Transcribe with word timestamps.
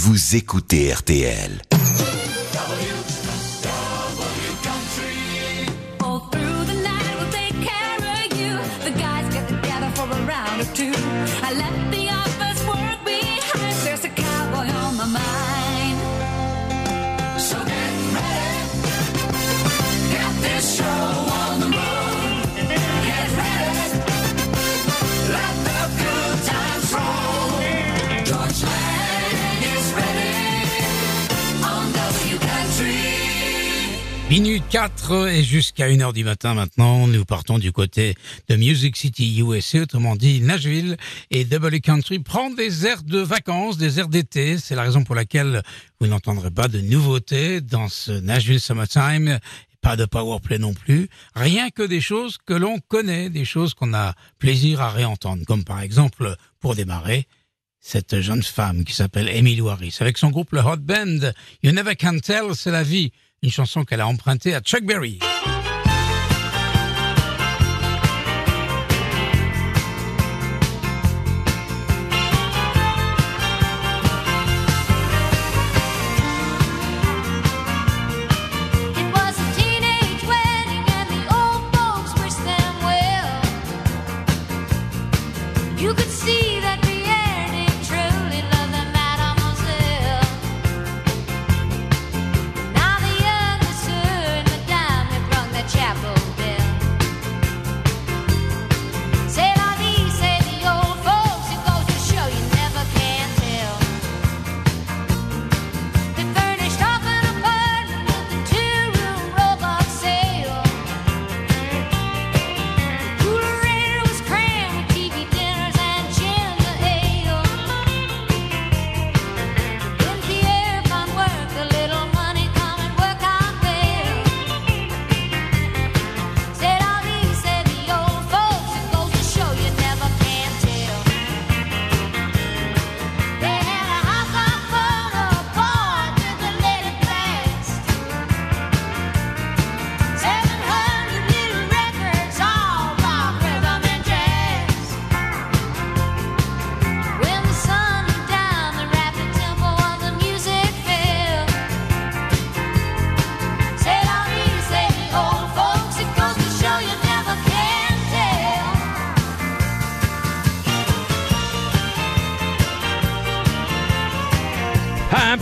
vous 0.00 0.36
écoutez 0.36 0.92
RTL. 0.92 1.60
Minute 34.40 34.68
4 34.70 35.30
et 35.30 35.42
jusqu'à 35.42 35.88
1h 35.88 36.12
du 36.12 36.22
matin 36.22 36.54
maintenant, 36.54 37.08
nous 37.08 37.24
partons 37.24 37.58
du 37.58 37.72
côté 37.72 38.14
de 38.48 38.54
Music 38.54 38.96
City 38.96 39.40
USA, 39.40 39.80
autrement 39.80 40.14
dit 40.14 40.40
Nashville 40.40 40.96
et 41.32 41.44
W 41.44 41.80
Country 41.80 42.20
prend 42.20 42.48
des 42.48 42.86
airs 42.86 43.02
de 43.02 43.18
vacances, 43.18 43.78
des 43.78 43.98
airs 43.98 44.06
d'été. 44.06 44.56
C'est 44.56 44.76
la 44.76 44.82
raison 44.82 45.02
pour 45.02 45.16
laquelle 45.16 45.64
vous 46.00 46.06
n'entendrez 46.06 46.52
pas 46.52 46.68
de 46.68 46.80
nouveautés 46.80 47.60
dans 47.60 47.88
ce 47.88 48.12
Nashville 48.12 48.60
Summertime. 48.60 49.40
Pas 49.80 49.96
de 49.96 50.04
powerplay 50.04 50.58
non 50.58 50.72
plus, 50.72 51.08
rien 51.34 51.70
que 51.70 51.82
des 51.82 52.00
choses 52.00 52.38
que 52.38 52.54
l'on 52.54 52.78
connaît, 52.78 53.30
des 53.30 53.44
choses 53.44 53.74
qu'on 53.74 53.92
a 53.92 54.14
plaisir 54.38 54.80
à 54.80 54.90
réentendre, 54.90 55.44
comme 55.46 55.64
par 55.64 55.80
exemple, 55.80 56.36
pour 56.60 56.76
démarrer, 56.76 57.26
cette 57.80 58.20
jeune 58.20 58.42
femme 58.44 58.84
qui 58.84 58.94
s'appelle 58.94 59.28
Emily 59.28 59.66
Harris, 59.68 59.96
avec 59.98 60.16
son 60.16 60.30
groupe 60.30 60.52
le 60.52 60.60
Hot 60.60 60.76
Band, 60.76 61.32
You 61.64 61.72
Never 61.72 61.96
Can 61.96 62.18
Tell, 62.20 62.54
c'est 62.54 62.70
la 62.70 62.84
vie 62.84 63.10
une 63.42 63.50
chanson 63.50 63.84
qu'elle 63.84 64.00
a 64.00 64.06
empruntée 64.06 64.54
à 64.54 64.60
Chuck 64.60 64.84
Berry. 64.84 65.18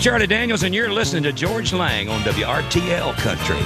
Charlie 0.06 0.28
Daniels, 0.28 0.62
and 0.62 0.72
you're 0.72 0.88
listening 0.88 1.24
to 1.24 1.32
George 1.32 1.72
Lang 1.72 2.08
on 2.08 2.20
WRTL 2.20 3.12
Country. 3.16 3.58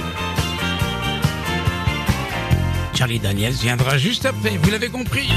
Charlie 2.95 3.19
Daniels 3.19 3.61
viendra 3.61 3.99
juste 3.99 4.25
après, 4.25 4.57
vous 4.57 4.71
l'avez 4.71 4.89
compris? 4.89 5.29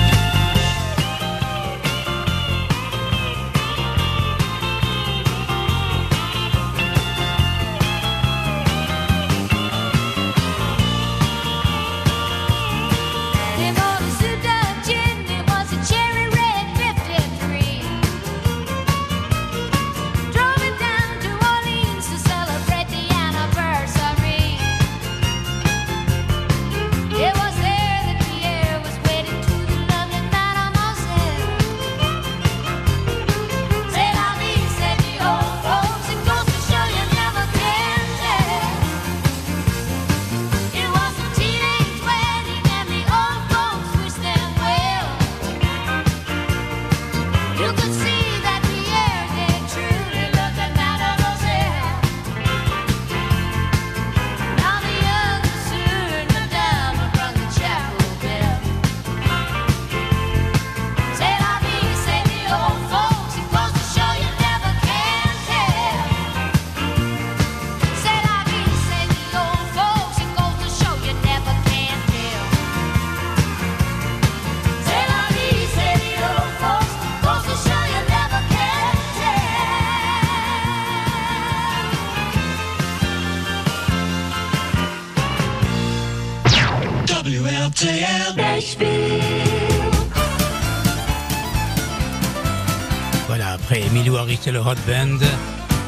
Et 94.47 94.53
le 94.53 94.61
Hot 94.61 94.77
Band, 94.87 95.21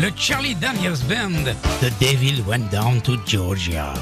le 0.00 0.10
Charlie 0.16 0.54
Daniels 0.54 1.02
Band, 1.08 1.54
The 1.80 1.90
Devil 2.00 2.42
Went 2.46 2.70
Down 2.70 3.02
to 3.02 3.18
Georgia. 3.26 3.92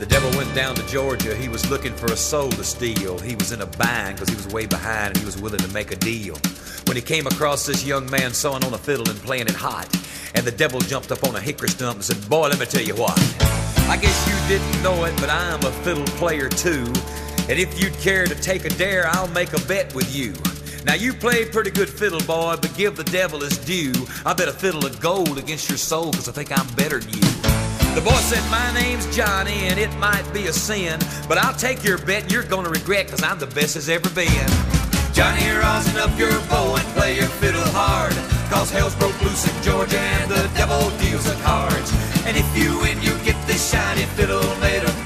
The 0.00 0.06
devil 0.06 0.28
went 0.36 0.52
down 0.56 0.74
to 0.74 0.82
Georgia. 0.88 1.36
He 1.36 1.48
was 1.48 1.70
looking 1.70 1.92
for 1.92 2.06
a 2.06 2.16
soul 2.16 2.50
to 2.50 2.64
steal. 2.64 3.18
He 3.20 3.36
was 3.36 3.52
in 3.52 3.60
a 3.60 3.66
bind 3.66 4.16
because 4.16 4.28
he 4.28 4.34
was 4.34 4.48
way 4.48 4.66
behind 4.66 5.08
and 5.08 5.18
he 5.18 5.24
was 5.24 5.40
willing 5.40 5.60
to 5.60 5.68
make 5.68 5.92
a 5.92 5.96
deal. 5.96 6.34
When 6.86 6.96
he 6.96 7.02
came 7.02 7.28
across 7.28 7.64
this 7.64 7.84
young 7.84 8.10
man 8.10 8.32
sewing 8.32 8.64
on 8.64 8.74
a 8.74 8.78
fiddle 8.78 9.08
and 9.08 9.18
playing 9.20 9.46
it 9.46 9.54
hot, 9.54 9.88
and 10.34 10.44
the 10.44 10.50
devil 10.50 10.80
jumped 10.80 11.12
up 11.12 11.22
on 11.22 11.36
a 11.36 11.40
hickory 11.40 11.68
stump 11.68 11.96
and 11.96 12.04
said, 12.04 12.28
Boy, 12.28 12.48
let 12.48 12.58
me 12.58 12.66
tell 12.66 12.82
you 12.82 12.96
what. 12.96 13.16
I 13.88 13.96
guess 13.96 14.26
you 14.26 14.48
didn't 14.48 14.82
know 14.82 15.04
it, 15.04 15.14
but 15.20 15.30
I'm 15.30 15.60
a 15.64 15.70
fiddle 15.84 16.06
player 16.18 16.48
too. 16.48 16.92
And 17.48 17.60
if 17.60 17.80
you'd 17.80 17.94
care 17.94 18.26
to 18.26 18.34
take 18.34 18.64
a 18.64 18.70
dare, 18.70 19.06
I'll 19.08 19.28
make 19.28 19.52
a 19.52 19.60
bet 19.66 19.94
with 19.94 20.14
you. 20.14 20.34
Now 20.84 20.94
you 20.94 21.12
played 21.12 21.52
pretty 21.52 21.70
good 21.70 21.88
fiddle, 21.88 22.20
boy, 22.20 22.56
but 22.60 22.74
give 22.76 22.96
the 22.96 23.04
devil 23.04 23.40
his 23.40 23.56
due. 23.58 23.92
I 24.24 24.34
bet 24.34 24.48
a 24.48 24.52
fiddle 24.52 24.84
of 24.84 25.00
gold 25.00 25.38
against 25.38 25.68
your 25.68 25.78
soul, 25.78 26.12
cause 26.12 26.28
I 26.28 26.32
think 26.32 26.56
I'm 26.56 26.66
better 26.74 26.98
than 26.98 27.12
you. 27.14 27.20
The 27.94 28.02
boy 28.04 28.18
said, 28.26 28.42
My 28.50 28.74
name's 28.74 29.06
Johnny, 29.14 29.68
and 29.70 29.78
it 29.78 29.92
might 29.98 30.28
be 30.34 30.46
a 30.46 30.52
sin, 30.52 30.98
but 31.28 31.38
I'll 31.38 31.54
take 31.54 31.84
your 31.84 31.98
bet 31.98 32.24
and 32.24 32.32
you're 32.32 32.42
gonna 32.42 32.68
regret, 32.68 33.08
cause 33.08 33.22
I'm 33.22 33.38
the 33.38 33.46
best 33.46 33.76
as 33.76 33.88
ever 33.88 34.10
been. 34.10 34.50
Johnny, 35.14 35.48
rosin 35.48 35.96
up 35.96 36.18
your 36.18 36.34
bow 36.50 36.76
and 36.76 36.86
play 36.94 37.16
your 37.16 37.28
fiddle 37.40 37.64
hard, 37.72 38.12
cause 38.50 38.70
hell's 38.70 38.94
broke 38.96 39.18
loose 39.22 39.46
in 39.46 39.62
Georgia 39.62 39.98
and 39.98 40.30
the 40.30 40.50
devil 40.54 40.90
deals 40.98 41.24
the 41.24 41.34
cards. 41.42 41.90
And 42.26 42.36
if 42.36 42.46
you 42.58 42.78
win, 42.80 43.00
you 43.02 43.16
get 43.24 43.38
this 43.46 43.70
shiny 43.70 44.04
fiddle 44.18 44.44
made 44.58 44.82
of 44.82 45.05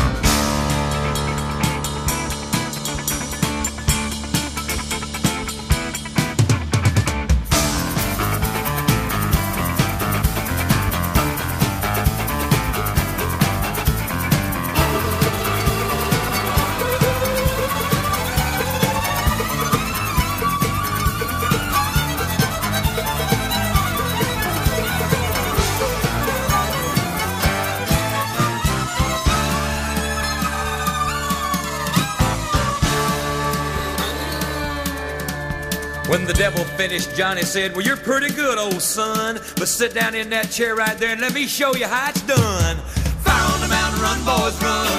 Finished, 36.87 37.15
Johnny 37.15 37.43
said, 37.43 37.75
Well, 37.75 37.85
you're 37.85 37.95
pretty 37.95 38.33
good, 38.33 38.57
old 38.57 38.81
son. 38.81 39.35
But 39.57 39.67
sit 39.67 39.93
down 39.93 40.15
in 40.15 40.31
that 40.31 40.49
chair 40.49 40.75
right 40.75 40.97
there 40.97 41.11
and 41.11 41.21
let 41.21 41.31
me 41.31 41.45
show 41.45 41.75
you 41.75 41.85
how 41.85 42.09
it's 42.09 42.23
done. 42.23 42.77
Fire 43.21 43.45
on 43.53 43.61
the 43.61 43.67
mountain, 43.67 44.01
run, 44.01 44.17
boys, 44.25 44.57
run. 44.65 44.89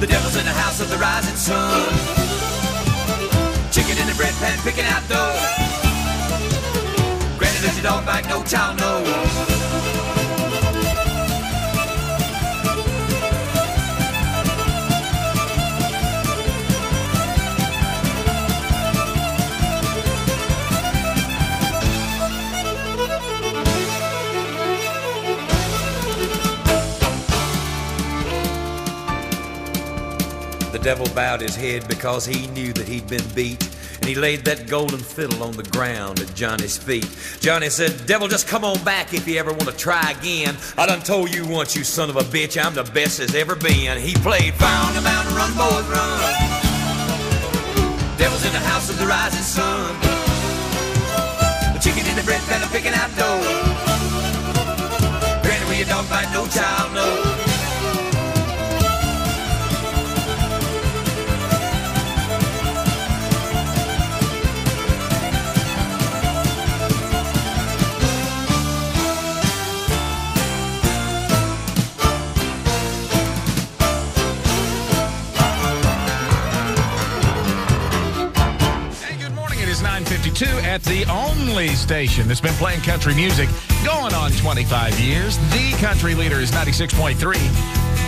The 0.00 0.06
devil's 0.06 0.36
in 0.36 0.44
the 0.44 0.56
house 0.60 0.78
of 0.82 0.90
the 0.90 0.98
rising 0.98 1.36
sun. 1.36 1.88
Chicken 3.72 3.96
in 3.96 4.06
the 4.06 4.14
bread 4.14 4.34
pan, 4.34 4.58
picking 4.60 4.84
out 4.84 5.08
dough. 5.08 5.32
Granny, 7.38 7.60
does 7.64 7.74
your 7.74 7.84
dog 7.84 8.04
bite? 8.04 8.28
No 8.28 8.44
child 8.44 8.78
knows. 8.78 9.53
Devil 30.84 31.06
bowed 31.14 31.40
his 31.40 31.56
head 31.56 31.88
because 31.88 32.26
he 32.26 32.46
knew 32.48 32.70
that 32.74 32.86
he'd 32.86 33.08
been 33.08 33.26
beat. 33.34 33.62
And 33.94 34.04
he 34.04 34.14
laid 34.14 34.44
that 34.44 34.68
golden 34.68 34.98
fiddle 34.98 35.42
on 35.42 35.52
the 35.52 35.62
ground 35.62 36.20
at 36.20 36.34
Johnny's 36.34 36.76
feet. 36.76 37.08
Johnny 37.40 37.70
said, 37.70 38.06
Devil, 38.06 38.28
just 38.28 38.46
come 38.46 38.64
on 38.64 38.76
back 38.84 39.14
if 39.14 39.26
you 39.26 39.38
ever 39.38 39.50
want 39.50 39.64
to 39.64 39.72
try 39.72 40.10
again. 40.10 40.54
I 40.76 40.84
done 40.84 41.00
told 41.00 41.34
you 41.34 41.48
once, 41.48 41.74
you 41.74 41.84
son 41.84 42.10
of 42.10 42.16
a 42.16 42.20
bitch, 42.20 42.62
I'm 42.62 42.74
the 42.74 42.84
best 42.84 43.18
as 43.18 43.34
ever 43.34 43.56
been. 43.56 43.98
He 43.98 44.12
played 44.12 44.52
on 44.60 44.94
the 44.94 45.00
Mountain, 45.00 45.34
Run, 45.34 45.52
Boys, 45.56 45.88
Run. 45.88 46.20
Devil's 48.18 48.44
in 48.44 48.52
the 48.52 48.64
house 48.68 48.90
of 48.90 48.98
the 48.98 49.06
rising 49.06 49.40
sun. 49.40 49.94
Chicken 51.80 52.04
in 52.04 52.16
the 52.16 52.22
bread 52.24 52.42
pan, 52.42 52.60
picking 52.68 52.92
out 52.92 53.08
dough. 53.16 53.40
Granny, 55.42 55.64
where 55.64 55.78
your 55.78 55.88
dog 55.88 56.10
bite, 56.10 56.30
no 56.34 56.46
child 56.46 56.92
knows. 56.92 57.33
9:52 80.34 80.62
at 80.64 80.82
the 80.82 81.04
only 81.06 81.68
station 81.68 82.26
that's 82.26 82.40
been 82.40 82.54
playing 82.54 82.80
country 82.80 83.14
music 83.14 83.48
going 83.84 84.12
on 84.14 84.32
25 84.32 84.98
years. 84.98 85.38
The 85.52 85.72
country 85.80 86.14
leader 86.14 86.40
is 86.40 86.50
96.3 86.50 87.14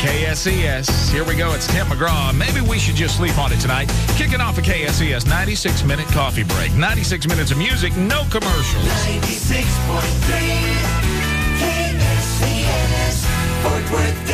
KSCS. 0.01 1.11
Here 1.11 1.25
we 1.25 1.37
go. 1.37 1.53
It's 1.53 1.67
Tim 1.69 1.87
McGraw. 1.87 2.37
Maybe 2.37 2.61
we 2.61 2.79
should 2.79 2.97
just 2.97 3.17
sleep 3.17 3.39
on 3.39 3.53
it 3.53 3.61
tonight. 3.61 3.89
Kicking 4.17 4.41
off 4.41 4.59
a 4.59 4.63
KSCS 4.63 5.27
96 5.29 5.85
minute 5.85 6.07
coffee 6.09 6.45
break. 6.45 6.73
96 6.75 7.29
minutes 7.29 7.51
of 7.53 7.59
music, 7.59 7.97
no 7.97 8.25
commercials. 8.31 8.85
96.3 9.07 9.63
KSCS 11.63 13.25
Fort 13.63 13.93
Worth, 13.93 14.26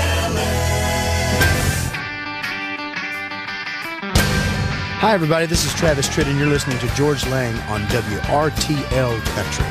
Hi, 5.03 5.15
everybody. 5.15 5.47
This 5.47 5.65
is 5.65 5.75
Travis 5.75 6.09
Tritt, 6.09 6.29
and 6.29 6.39
you're 6.39 6.47
listening 6.47 6.79
to 6.79 6.87
George 6.95 7.27
Lang 7.27 7.59
on 7.67 7.83
WRTL 7.91 9.19
Country. 9.35 9.67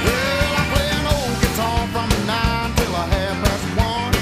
Well, 0.00 0.48
I 0.56 0.64
play 0.72 0.88
an 0.96 1.04
old 1.12 1.36
guitar 1.44 1.84
from 1.92 2.08
nine 2.24 2.72
till 2.72 2.94
a 2.96 3.04
half 3.04 3.36
past 3.44 3.68
one. 3.76 4.16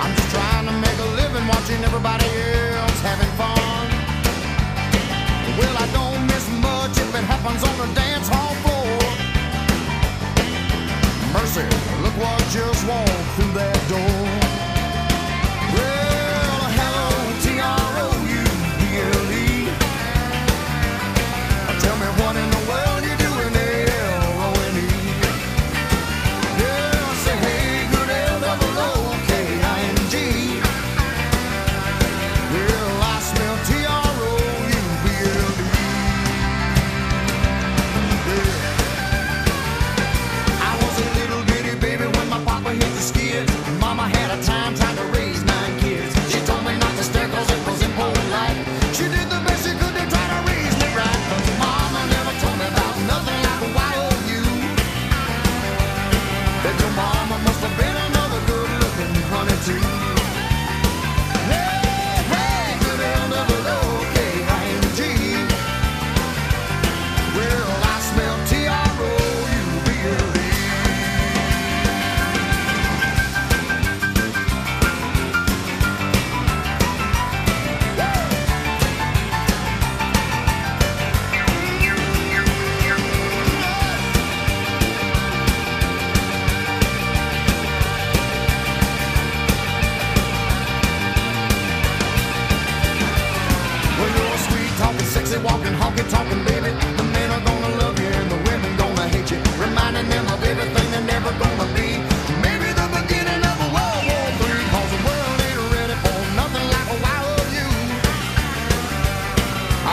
I'm 0.00 0.16
just 0.16 0.30
trying 0.32 0.64
to 0.64 0.74
make 0.80 0.98
a 1.04 1.10
living 1.12 1.46
watching 1.46 1.84
everybody 1.84 2.32
else 2.80 3.00
having 3.04 3.28
fun. 3.36 3.92
Well, 5.60 5.76
I 5.76 5.86
don't 5.92 6.26
miss 6.28 6.48
much 6.64 6.96
if 6.96 7.14
it 7.14 7.24
happens 7.28 7.62
on 7.62 7.76
the 7.76 7.92
dance 7.92 8.28
hall. 8.28 8.71
Mercy, 11.32 11.62
look 12.02 12.14
what 12.18 12.38
just 12.50 12.86
walked 12.86 13.08
through 13.36 13.52
that 13.52 13.88
door. 13.88 14.21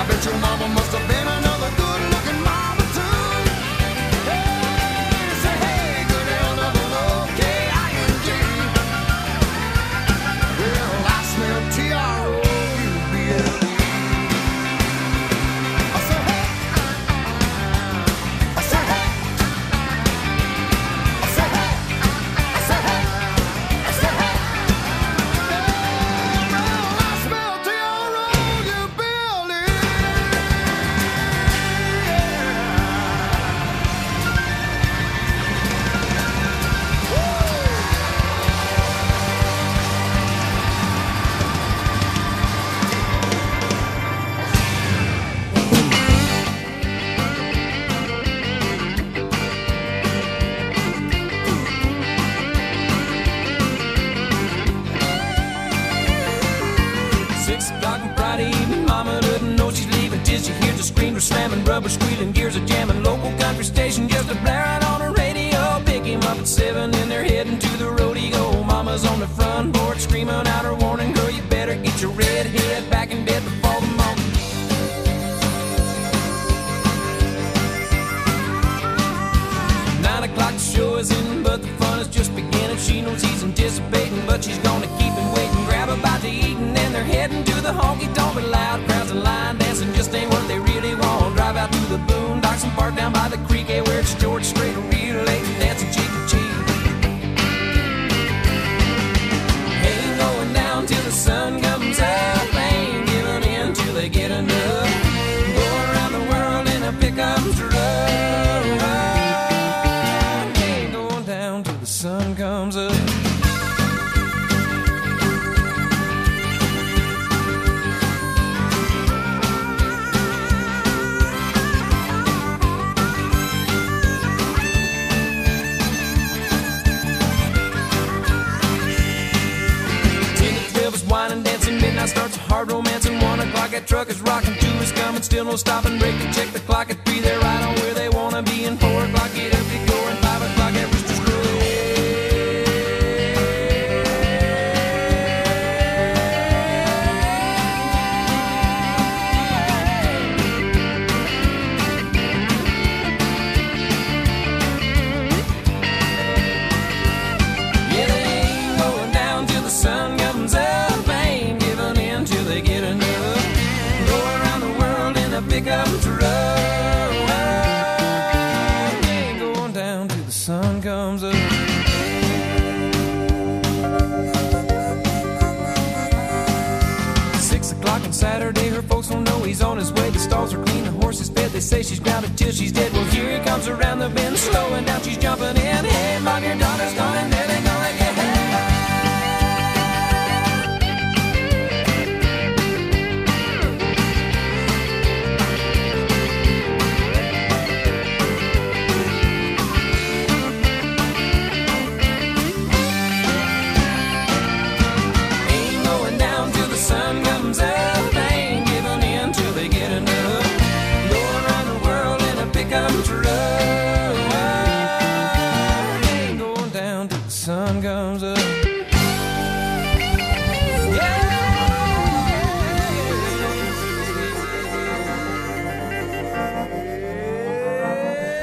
bet 0.09 0.25
your 0.25 0.37
mama 0.39 0.67
must 0.69 0.91
have 0.91 1.07
been 1.07 1.27
an 1.27 1.48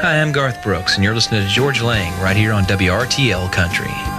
Hi, 0.07 0.21
I'm 0.21 0.31
Garth 0.31 0.63
Brooks, 0.63 0.95
and 0.95 1.03
you're 1.03 1.17
listening 1.17 1.43
to 1.43 1.49
George 1.49 1.83
Lang 1.83 2.13
right 2.23 2.37
here 2.37 2.53
on 2.53 2.63
WRTL 2.67 3.51
Country. 3.51 4.15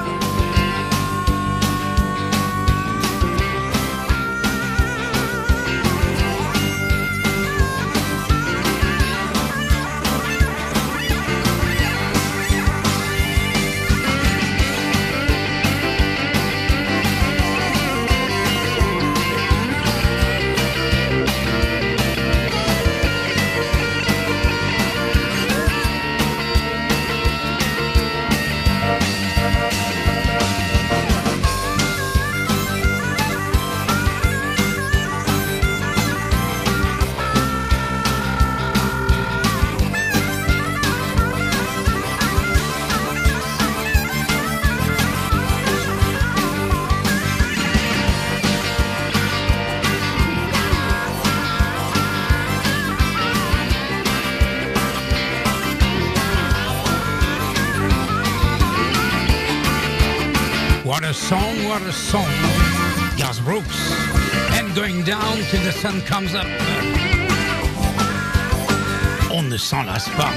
On 69.31 69.43
ne 69.43 69.57
s'en 69.57 69.83
lasse 69.83 70.09
pas. 70.09 70.31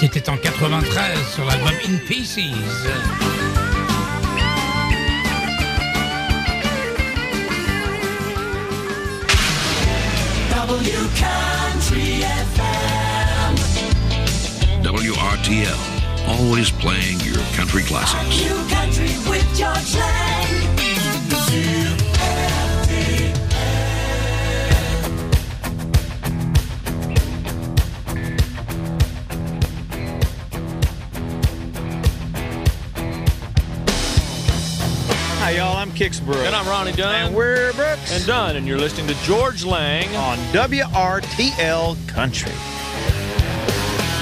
C'était 0.00 0.28
en 0.30 0.36
93 0.36 1.18
sur 1.34 1.44
l'album 1.44 1.72
In 1.86 1.96
Pieces. 2.06 2.38
W 10.54 10.92
Country 11.16 12.22
FM. 12.22 13.54
WRTL, 14.82 15.78
always 16.26 16.70
playing 16.70 17.20
your 17.20 17.42
country 17.54 17.82
classics. 17.82 18.22
New 18.28 18.56
Country 18.68 19.10
with 19.28 19.46
George 19.56 19.96
Lang. 19.96 20.68
Hi, 35.98 36.04
y'all. 36.04 36.12
I'm 36.12 36.12
Kix 36.12 36.24
Brooks. 36.24 36.40
And 36.40 36.54
I'm 36.54 36.66
Ronnie 36.66 36.92
Dunn. 36.92 37.14
And 37.14 37.34
we're 37.34 37.72
Brooks. 37.72 38.12
And 38.12 38.26
Dunn, 38.26 38.56
and 38.56 38.66
you're 38.66 38.78
listening 38.78 39.06
to 39.08 39.14
George 39.24 39.64
Lang 39.64 40.14
on 40.16 40.38
WRTL 40.52 41.96
Country. 42.08 42.52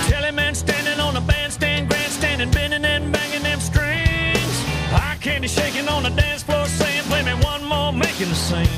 Telly 0.08 0.30
man 0.32 0.54
standing 0.54 1.00
on 1.00 1.14
the 1.14 1.20
bandstand, 1.20 1.88
grandstanding, 1.88 2.50
bending 2.50 2.84
and 2.84 3.12
banging 3.12 3.42
them 3.42 3.60
strings. 3.60 4.64
Eye 4.92 5.18
candy 5.20 5.48
shaking 5.48 5.88
on 5.88 6.02
the 6.02 6.10
dance 6.10 6.42
floor, 6.42 6.66
saying, 6.66 7.02
"Play 7.04 7.22
me 7.22 7.34
one 7.44 7.64
more, 7.64 7.92
making 7.92 8.30
a 8.30 8.34
scene." 8.34 8.68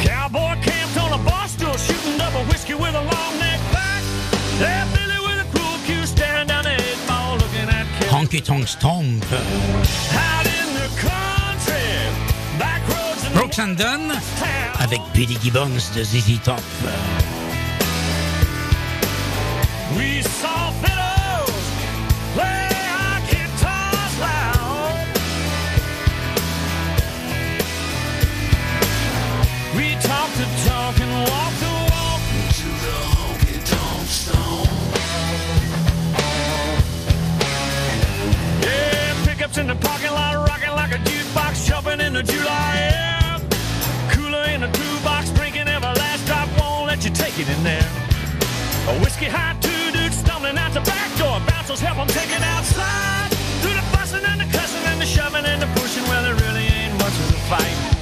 Cowboy 0.00 0.56
camped 0.62 0.98
on 0.98 1.12
a 1.12 1.18
bar 1.24 1.48
stool, 1.48 1.76
shooting 1.76 2.18
double 2.18 2.44
whiskey 2.44 2.74
with 2.74 2.94
a 2.94 3.02
long 3.02 3.38
neck 3.38 3.60
back. 3.72 4.02
There, 4.58 4.86
Billy 4.92 5.18
with 5.26 5.46
a 5.46 5.56
cruel 5.56 5.78
cue, 5.86 6.06
staring 6.06 6.46
down 6.48 6.64
the 6.64 6.74
eight 6.74 7.06
ball, 7.06 7.36
looking 7.36 7.68
at 7.68 7.86
Kelly. 7.98 8.26
Honky 8.26 8.42
Tonk 8.44 8.68
roads 13.58 13.58
and 13.58 13.76
Brooks 13.76 14.42
and 14.42 14.82
avec 14.82 15.00
Billy 15.12 15.36
Gibbons 15.42 15.90
de 15.94 16.04
ZZ 16.04 16.40
Top. 16.42 16.60
We 19.96 20.22
saw 20.22 20.70
fiddles 20.82 21.50
play 22.34 22.68
our 22.90 23.20
guitars 23.30 24.18
loud. 24.20 25.06
We 29.76 29.94
talked 30.00 30.36
the 30.36 30.46
talk 30.66 31.00
and 31.00 31.12
walked 31.30 31.60
the 31.60 31.74
walk 31.92 32.22
to 32.58 32.68
the 32.84 32.96
honky 33.14 33.58
tonk 33.70 34.08
stone. 34.08 34.68
Yeah, 38.62 39.26
pickups 39.26 39.58
in 39.58 39.66
the 39.66 39.76
parking 39.76 40.12
lot, 40.12 40.34
rocking 40.48 40.74
like 40.74 40.92
a 40.92 40.98
jukebox, 40.98 41.66
jumping 41.66 42.00
in 42.00 42.14
the 42.14 42.22
July 42.22 42.90
air. 42.92 43.23
In 44.64 44.72
the 44.72 44.78
toolbox, 44.78 45.28
drinking 45.32 45.68
every 45.68 45.92
last 46.00 46.24
drop, 46.24 46.48
won't 46.58 46.86
let 46.86 47.04
you 47.04 47.10
take 47.10 47.38
it 47.38 47.46
in 47.50 47.62
there. 47.62 47.86
A 48.88 48.98
whiskey 49.00 49.26
high, 49.26 49.54
two 49.60 49.92
dudes 49.92 50.16
stumbling 50.16 50.56
out 50.56 50.72
the 50.72 50.80
back 50.80 51.10
door. 51.18 51.38
Bouncers 51.46 51.80
help 51.80 51.98
them 51.98 52.08
take 52.08 52.30
it 52.30 52.40
outside. 52.40 53.28
Through 53.60 53.74
the 53.74 53.84
fussing 53.92 54.24
and 54.24 54.40
the 54.40 54.48
cussing 54.56 54.82
and 54.86 54.98
the 54.98 55.04
shoving 55.04 55.44
and 55.44 55.60
the 55.60 55.66
pushing, 55.78 56.04
well, 56.04 56.22
there 56.22 56.34
really 56.48 56.64
ain't 56.64 56.94
much 56.94 57.12
of 57.12 57.34
a 57.34 57.40
fight. 57.52 57.93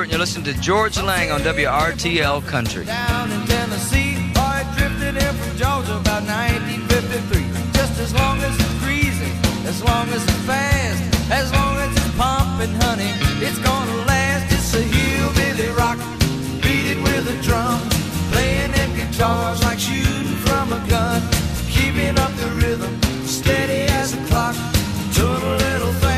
Stuart, 0.00 0.04
and 0.04 0.12
you're 0.12 0.20
listening 0.20 0.54
to 0.54 0.60
George 0.62 0.96
Lang 1.02 1.30
on 1.30 1.40
WRTL 1.42 2.46
Country. 2.46 2.86
down 2.86 3.30
in 3.30 3.46
Tennessee. 3.46 4.16
It 4.32 4.66
drifted 4.78 5.16
in 5.16 5.34
from 5.36 5.56
Georgia 5.58 5.96
about 5.96 6.24
1953. 6.24 7.44
Just 7.72 8.00
as 8.00 8.14
long 8.14 8.38
as 8.40 8.54
it's 8.56 9.68
as 9.68 9.82
long 9.84 10.08
as 10.08 10.22
it's 10.24 10.42
fast, 10.48 11.02
as 11.30 11.52
long 11.52 11.76
as 11.76 11.90
it's 11.92 12.16
pumping, 12.16 12.74
honey, 12.80 13.12
it's 13.44 13.58
gonna 13.58 14.06
last. 14.06 14.50
It's 14.52 14.72
a 14.74 14.82
hillbilly 14.82 15.68
rock, 15.76 15.98
beat 16.62 16.86
it 16.92 17.00
with 17.02 17.34
a 17.34 17.36
drum, 17.42 17.78
playing 18.32 18.72
guitars 18.96 19.62
like 19.62 19.78
shooting 19.78 20.38
from 20.46 20.72
a 20.72 20.80
gun, 20.88 21.20
keeping 21.68 22.18
up 22.18 22.32
the 22.36 22.48
rhythm, 22.62 22.92
steady 23.26 23.82
as 24.00 24.14
a 24.14 24.20
clock, 24.28 24.56
doing 25.12 25.42
a 25.42 25.56
little 25.66 25.92
thing 26.00 26.09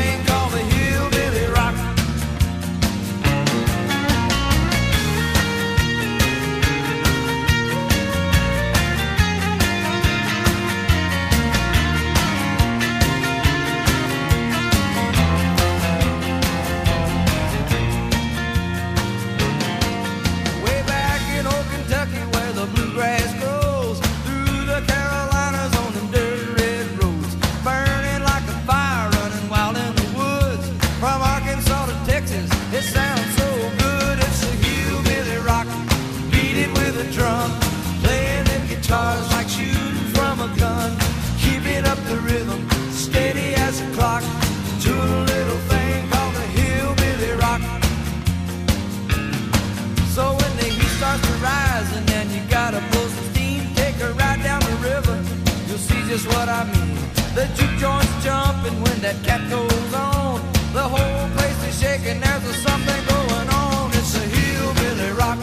just 56.13 56.27
what 56.27 56.47
I 56.47 56.63
mean. 56.65 56.95
The 57.33 57.45
juke 57.57 57.75
joint's 57.81 58.23
jumping 58.23 58.79
when 58.83 59.01
that 59.01 59.17
cat 59.23 59.41
goes 59.49 59.93
on. 59.95 60.41
The 60.71 60.85
whole 60.93 61.29
place 61.35 61.59
is 61.67 61.79
shaking, 61.81 62.19
there's 62.19 62.55
something 62.61 63.01
going 63.13 63.49
on. 63.49 63.89
It's 63.93 64.15
a 64.15 64.25
hillbilly 64.35 65.11
rock, 65.13 65.39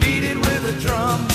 beat 0.00 0.24
it 0.24 0.36
with 0.36 0.74
a 0.74 0.80
drum. 0.80 1.29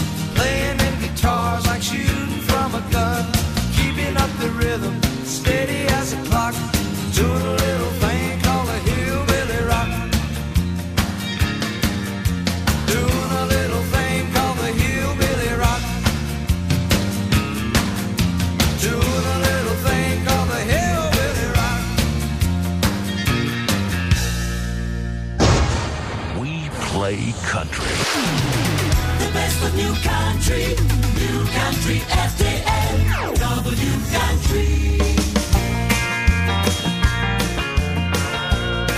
The 29.55 29.61
best 29.61 29.73
of 29.73 29.75
new 29.75 29.93
country, 30.03 30.75
new 31.15 31.45
country 31.53 31.99
FDL, 32.09 33.39
W 33.39 33.93
country. 34.11 34.99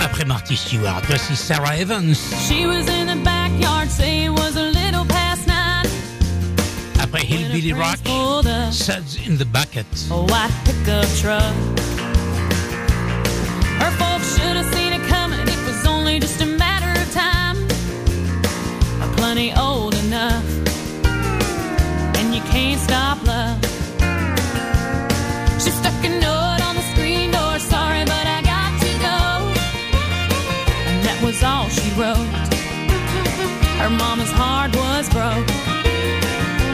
Après 0.02 0.24
Marty 0.24 0.56
Stuart, 0.56 1.02
voici 1.06 1.36
Sara 1.36 1.76
Evans. 1.76 2.18
She 2.46 2.66
was 2.66 2.88
in 2.88 3.06
the 3.06 3.16
backyard 3.24 3.90
saying 3.90 4.24
it 4.26 4.30
was 4.30 4.56
a 4.56 4.70
little 4.70 5.04
past 5.04 5.46
nine. 5.46 5.86
Après 6.98 7.22
Hillbilly 7.22 7.72
Rock, 7.72 7.98
Suds 8.72 9.16
in 9.26 9.36
the 9.36 9.44
Bucket. 9.46 9.86
A 10.10 10.14
white 10.14 10.50
pickup 10.64 11.06
truck. 11.20 11.54
Her 13.78 13.92
folks 13.92 14.36
should 14.36 14.56
have 14.56 14.74
seen 14.74 14.92
it 14.92 15.06
coming. 15.08 15.40
It 15.40 15.66
was 15.66 15.86
only 15.86 16.18
just 16.18 16.40
a 16.40 16.46
matter 16.46 17.00
of 17.00 17.12
time. 17.12 17.56
I'm 19.00 19.14
plenty 19.14 19.52
old 19.54 19.56
enough, 19.56 19.56
and 19.56 19.56
you 19.56 19.67
can't 22.58 22.80
stop 22.80 23.18
love. 23.24 23.56
She 25.62 25.70
stuck 25.70 25.98
a 26.08 26.10
note 26.26 26.60
on 26.68 26.74
the 26.74 26.86
screen 26.92 27.30
door. 27.30 27.56
Sorry, 27.74 28.04
but 28.04 28.26
I 28.36 28.40
got 28.54 28.72
to 28.84 28.90
go. 29.08 29.18
And 30.90 30.98
that 31.06 31.18
was 31.22 31.38
all 31.50 31.68
she 31.78 31.88
wrote. 32.00 32.30
Her 33.80 33.90
mama's 33.90 34.32
heart 34.40 34.74
was 34.74 35.08
broke. 35.16 35.50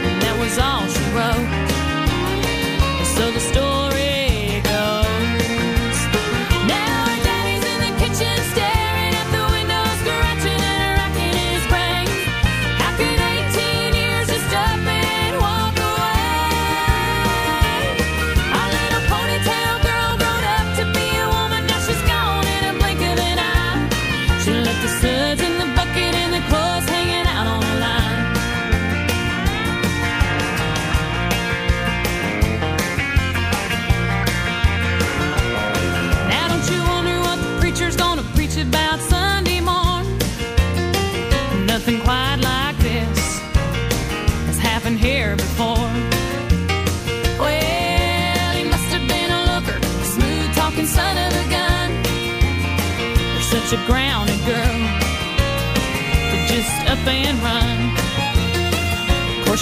And 0.08 0.16
that 0.24 0.36
was 0.42 0.54
all 0.66 0.84
she 0.94 1.04
wrote. 1.16 1.63
The 24.82 24.88
suds 25.00 25.40
in 25.42 25.58
the 25.58 25.66
bucket 25.76 26.14
and 26.22 26.32
the 26.34 26.42
clothes 26.48 26.86
hanging 26.88 27.26
out 27.26 27.46
on 27.46 27.60
the 27.60 27.74
line. 27.84 28.22
Now 36.28 36.48
don't 36.48 36.66
you 36.70 36.80
wonder 36.92 37.16
what 37.26 37.38
the 37.44 37.60
preacher's 37.60 37.96
gonna 37.96 38.24
preach 38.34 38.56
about 38.56 39.00
Sunday? 39.00 39.54
Nothing 41.66 42.00
quite 42.02 42.36
like 42.36 42.76
this 42.78 43.40
has 44.46 44.58
happened 44.58 44.98
here 44.98 45.34
before. 45.34 45.90
Well, 47.38 48.52
he 48.54 48.64
must 48.64 48.88
have 48.94 49.06
been 49.08 49.30
a 49.30 49.42
looker, 49.52 49.78
smooth 50.04 50.54
talking 50.54 50.86
son 50.86 51.16
of 51.18 51.32
a 51.34 51.50
gun. 51.50 51.90
Such 53.42 53.72
a 53.72 53.86
grounded 53.86 54.33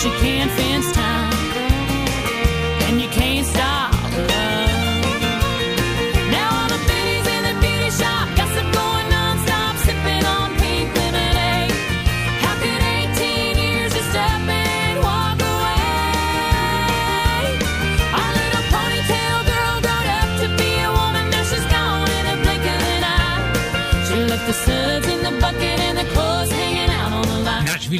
You 0.04 0.10
can't 0.18 0.50
fence 0.50 0.90
time, 0.90 1.31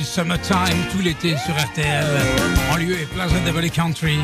Summertime, 0.01 0.87
tout 0.91 1.01
l'été 1.01 1.37
sur 1.37 1.55
RTL, 1.55 2.07
en 2.73 2.77
lieu 2.77 2.99
et 2.99 3.05
place 3.05 3.31
de 3.31 3.39
Double 3.41 3.69
Country. 3.69 4.19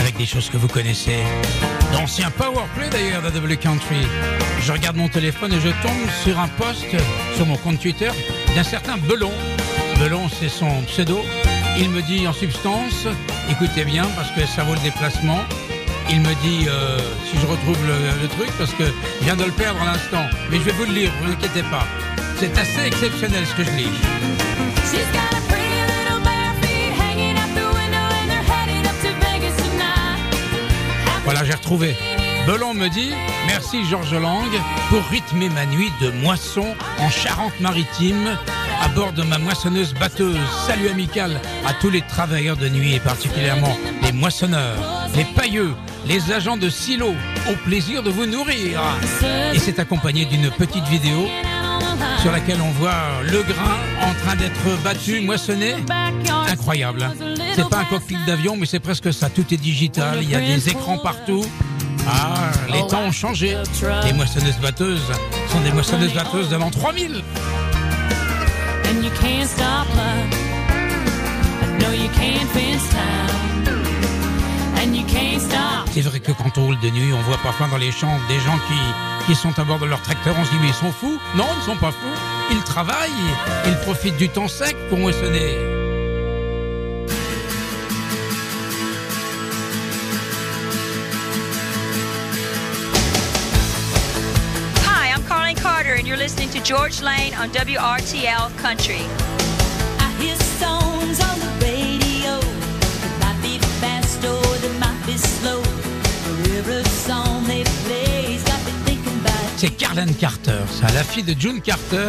Avec 0.00 0.16
des 0.16 0.26
choses 0.26 0.50
que 0.50 0.56
vous 0.56 0.66
connaissez. 0.66 1.20
D'anciens 1.92 2.30
powerplay 2.30 2.88
d'ailleurs 2.90 3.22
de 3.22 3.54
Country. 3.54 4.08
Je 4.60 4.72
regarde 4.72 4.96
mon 4.96 5.08
téléphone 5.08 5.52
et 5.52 5.60
je 5.60 5.68
tombe 5.68 6.08
sur 6.24 6.38
un 6.40 6.48
post 6.48 6.84
sur 7.36 7.46
mon 7.46 7.56
compte 7.56 7.78
Twitter 7.78 8.10
d'un 8.56 8.64
certain 8.64 8.96
Belon. 8.96 9.32
Belon, 10.00 10.28
c'est 10.28 10.48
son 10.48 10.82
pseudo. 10.88 11.20
Il 11.78 11.90
me 11.90 12.02
dit 12.02 12.26
en 12.26 12.32
substance, 12.32 13.06
écoutez 13.48 13.84
bien 13.84 14.04
parce 14.16 14.32
que 14.32 14.44
ça 14.46 14.64
vaut 14.64 14.74
le 14.74 14.80
déplacement. 14.80 15.38
Il 16.10 16.20
me 16.20 16.34
dit, 16.42 16.66
euh, 16.68 16.98
si 17.30 17.38
je 17.38 17.46
retrouve 17.46 17.78
le, 17.86 18.20
le 18.20 18.28
truc, 18.28 18.50
parce 18.58 18.72
que 18.72 18.84
je 18.84 19.24
viens 19.24 19.36
de 19.36 19.44
le 19.44 19.52
perdre 19.52 19.80
à 19.80 19.92
l'instant, 19.92 20.24
mais 20.50 20.58
je 20.58 20.62
vais 20.62 20.72
vous 20.72 20.84
le 20.86 20.92
lire, 20.92 21.12
vous 21.22 21.30
inquiétez 21.30 21.62
pas. 21.62 21.86
C'est 22.42 22.58
assez 22.58 22.86
exceptionnel 22.88 23.46
ce 23.46 23.54
que 23.54 23.62
je 23.62 23.70
lis. 23.70 23.86
Voilà, 31.22 31.44
j'ai 31.44 31.52
retrouvé. 31.52 31.94
Belon 32.44 32.74
me 32.74 32.88
dit 32.88 33.12
Merci 33.46 33.84
Georges 33.84 34.14
Lang 34.14 34.50
pour 34.88 35.04
rythmer 35.04 35.50
ma 35.50 35.66
nuit 35.66 35.92
de 36.00 36.10
moisson 36.10 36.74
en 36.98 37.10
Charente-Maritime 37.10 38.36
à 38.82 38.88
bord 38.88 39.12
de 39.12 39.22
ma 39.22 39.38
moissonneuse 39.38 39.94
batteuse. 39.94 40.36
Salut 40.66 40.88
amical 40.88 41.40
à 41.64 41.74
tous 41.74 41.90
les 41.90 42.02
travailleurs 42.02 42.56
de 42.56 42.68
nuit 42.68 42.96
et 42.96 43.00
particulièrement 43.00 43.78
les 44.02 44.10
moissonneurs, 44.10 45.08
les 45.14 45.26
pailleux, 45.36 45.74
les 46.08 46.32
agents 46.32 46.56
de 46.56 46.68
silo. 46.68 47.14
Au 47.48 47.54
plaisir 47.64 48.02
de 48.02 48.10
vous 48.10 48.26
nourrir. 48.26 48.80
Et 49.54 49.60
c'est 49.60 49.78
accompagné 49.78 50.24
d'une 50.24 50.50
petite 50.50 50.88
vidéo 50.88 51.28
sur 52.20 52.32
laquelle 52.32 52.60
on 52.60 52.70
voit 52.72 53.22
le 53.24 53.42
grain 53.42 53.78
en 54.00 54.14
train 54.24 54.36
d'être 54.36 54.82
battu, 54.82 55.20
moissonné. 55.20 55.76
Incroyable. 56.48 57.10
C'est 57.54 57.68
pas 57.68 57.78
un 57.78 57.84
cockpit 57.84 58.16
d'avion, 58.26 58.56
mais 58.56 58.66
c'est 58.66 58.80
presque 58.80 59.12
ça. 59.12 59.28
Tout 59.30 59.52
est 59.52 59.56
digital. 59.56 60.18
Il 60.22 60.30
y 60.30 60.34
a 60.34 60.40
des 60.40 60.68
écrans 60.68 60.98
partout. 60.98 61.44
Ah, 62.06 62.50
les 62.72 62.86
temps 62.88 63.02
ont 63.02 63.12
changé. 63.12 63.56
Les 64.04 64.12
moissonneuses 64.12 64.58
batteuses 64.58 65.12
sont 65.48 65.60
des 65.60 65.72
moissonneuses 65.72 66.14
batteuses 66.14 66.48
de 66.48 66.56
l'an 66.56 66.70
3000. 66.70 67.22
And 74.84 75.71
C'est 75.94 76.00
vrai 76.00 76.20
que 76.20 76.32
quand 76.32 76.56
on 76.56 76.64
roule 76.64 76.80
de 76.80 76.88
nuit, 76.88 77.12
on 77.12 77.20
voit 77.20 77.36
parfois 77.36 77.68
dans 77.68 77.76
les 77.76 77.92
champs 77.92 78.18
des 78.26 78.40
gens 78.40 78.58
qui, 78.66 79.26
qui 79.26 79.34
sont 79.34 79.58
à 79.58 79.64
bord 79.64 79.78
de 79.78 79.84
leur 79.84 80.00
tracteur. 80.00 80.34
On 80.38 80.44
se 80.44 80.50
dit, 80.50 80.56
mais 80.58 80.68
ils 80.68 80.74
sont 80.74 80.90
fous 80.90 81.20
Non, 81.36 81.44
ils 81.52 81.58
ne 81.58 81.64
sont 81.64 81.76
pas 81.76 81.92
fous. 81.92 82.16
Ils 82.50 82.62
travaillent, 82.62 83.10
ils 83.66 83.76
profitent 83.80 84.16
du 84.16 84.30
temps 84.30 84.48
sec 84.48 84.74
pour 84.88 84.96
moissonner. 84.98 85.58
Hi, 94.86 95.12
I'm 95.14 95.22
Carlene 95.24 95.60
Carter, 95.60 95.92
and 95.92 96.06
you're 96.06 96.16
listening 96.16 96.48
to 96.52 96.60
George 96.64 97.02
Lane 97.02 97.34
on 97.34 97.50
WRTL 97.50 98.56
Country. 98.56 99.04
I 100.00 100.10
hear 100.18 100.36
on 100.64 101.38
the 101.38 101.46
radio. 101.60 101.71
C'est 109.56 109.70
Carlene 109.70 110.14
Carter, 110.14 110.58
ça, 110.70 110.92
la 110.92 111.04
fille 111.04 111.22
de 111.22 111.34
June 111.38 111.60
Carter, 111.60 112.08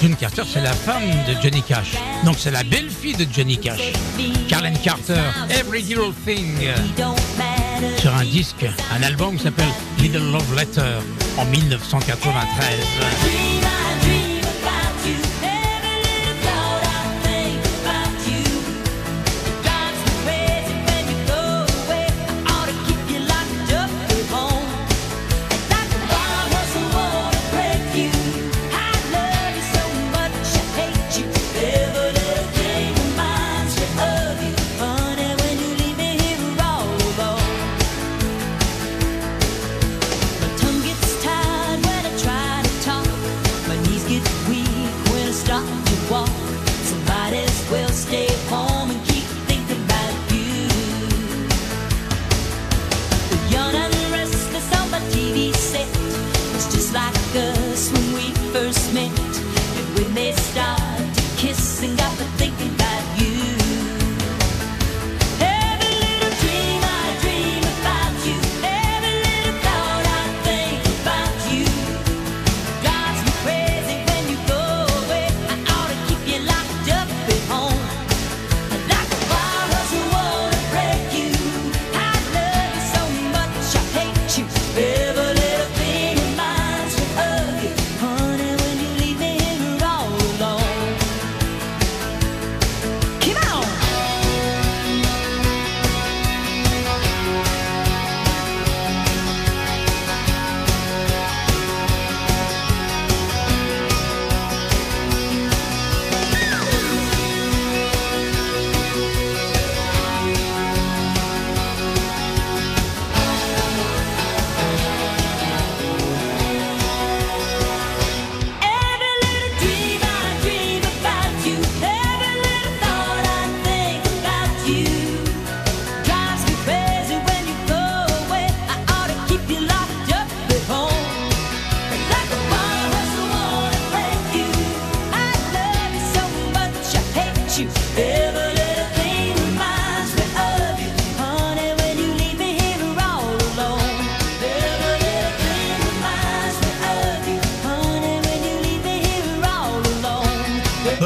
June 0.00 0.16
Carter, 0.16 0.42
c'est 0.50 0.62
la 0.62 0.72
femme 0.72 1.02
de 1.28 1.34
Johnny 1.42 1.62
Cash. 1.62 1.92
Donc 2.24 2.36
c'est 2.38 2.50
la 2.50 2.64
belle-fille 2.64 3.14
de 3.14 3.26
Johnny 3.30 3.58
Cash. 3.58 3.92
Carlene 4.48 4.78
Carter, 4.78 5.20
Every 5.50 5.82
Little 5.82 6.12
Thing. 6.26 6.68
Sur 7.98 8.14
un 8.14 8.24
disque, 8.24 8.66
un 8.92 9.02
album 9.02 9.36
qui 9.36 9.44
s'appelle 9.44 9.68
Little 9.98 10.32
Love 10.32 10.56
Letter 10.56 10.98
en 11.36 11.44
1993. 11.46 13.53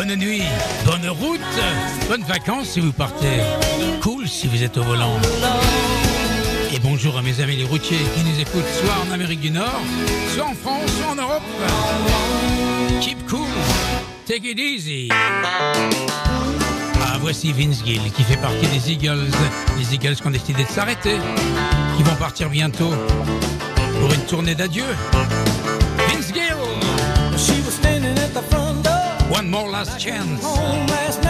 Bonne 0.08 0.20
nuit, 0.20 0.42
bonne 0.86 1.06
route, 1.10 1.40
bonnes 2.08 2.22
vacances 2.22 2.70
si 2.70 2.80
vous 2.80 2.92
partez. 2.92 3.42
Cool 4.00 4.26
si 4.26 4.46
vous 4.46 4.62
êtes 4.62 4.78
au 4.78 4.82
volant. 4.82 5.12
Et 6.74 6.78
bonjour 6.78 7.18
à 7.18 7.20
mes 7.20 7.42
amis 7.42 7.56
les 7.56 7.64
routiers 7.64 7.98
qui 8.16 8.24
nous 8.24 8.40
écoutent 8.40 8.64
soit 8.82 8.94
en 9.06 9.12
Amérique 9.12 9.40
du 9.40 9.50
Nord, 9.50 9.82
soit 10.34 10.46
en 10.46 10.54
France, 10.54 10.90
soit 10.98 11.12
en 11.12 11.16
Europe. 11.16 11.42
Keep 13.02 13.28
cool, 13.28 13.48
take 14.24 14.48
it 14.48 14.58
easy. 14.58 15.10
Ah, 15.12 17.18
voici 17.20 17.52
Vince 17.52 17.84
Gill 17.84 18.00
qui 18.16 18.22
fait 18.22 18.38
partie 18.38 18.66
des 18.66 18.90
Eagles. 18.90 19.28
Les 19.76 19.94
Eagles 19.94 20.16
qui 20.16 20.26
ont 20.26 20.30
décidé 20.30 20.64
de 20.64 20.70
s'arrêter, 20.70 21.16
qui 21.98 22.02
vont 22.02 22.16
partir 22.16 22.48
bientôt 22.48 22.94
pour 24.00 24.14
une 24.14 24.24
tournée 24.24 24.54
d'adieu. 24.54 24.86
One 29.38 29.50
more 29.50 29.70
last 29.70 30.00
chance. 30.00 31.27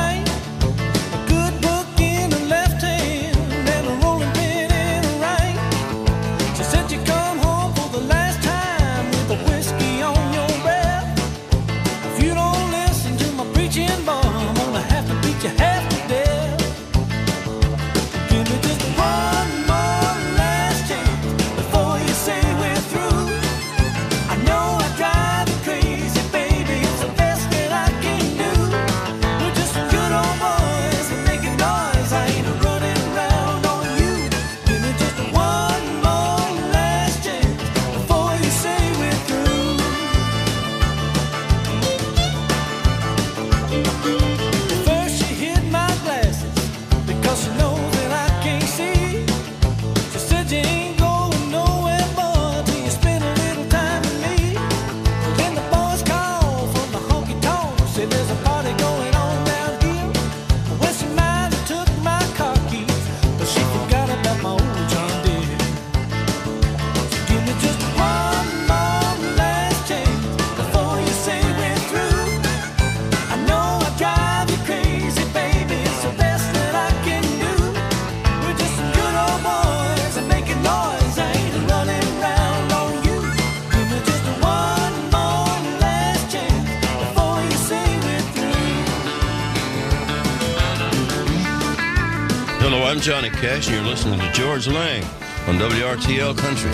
Johnny 93.08 93.30
Cash, 93.30 93.68
and 93.68 93.76
you're 93.76 93.86
listening 93.86 94.20
to 94.20 94.30
George 94.34 94.68
Lang 94.68 95.02
on 95.48 95.54
WRTL 95.54 96.34
Country. 96.34 96.68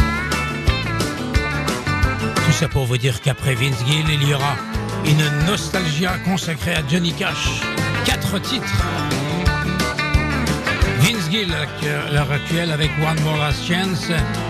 Tout 2.44 2.52
ça 2.52 2.66
pour 2.66 2.86
vous 2.86 2.96
dire 2.96 3.20
qu'après 3.20 3.54
Vince 3.54 3.78
Gill, 3.86 4.04
il 4.12 4.28
y 4.28 4.34
aura 4.34 4.56
une 5.06 5.46
nostalgia 5.46 6.18
consacrée 6.24 6.74
à 6.74 6.82
Johnny 6.88 7.12
Cash. 7.12 7.62
Quatre 8.04 8.40
titres. 8.40 8.82
Vince 11.02 11.30
Gill 11.30 11.54
à 11.54 12.12
l'heure 12.12 12.32
actuelle 12.32 12.72
avec 12.72 12.90
One 13.00 13.20
More 13.22 13.36
Last 13.36 13.64
Chance, 13.68 14.08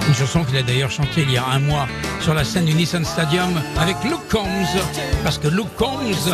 une 0.09 0.15
chanson 0.15 0.43
qu'il 0.45 0.57
a 0.57 0.63
d'ailleurs 0.63 0.91
chantée 0.91 1.21
il 1.29 1.33
y 1.33 1.37
a 1.37 1.45
un 1.45 1.59
mois 1.59 1.87
sur 2.23 2.33
la 2.33 2.45
scène 2.45 2.65
du 2.65 2.73
Nissan 2.73 3.05
Stadium 3.05 3.61
avec 3.79 3.97
Luke 4.05 4.27
Combs, 4.31 4.81
parce 5.23 5.37
que 5.37 5.49
Luke 5.49 5.75
Combs, 5.77 6.33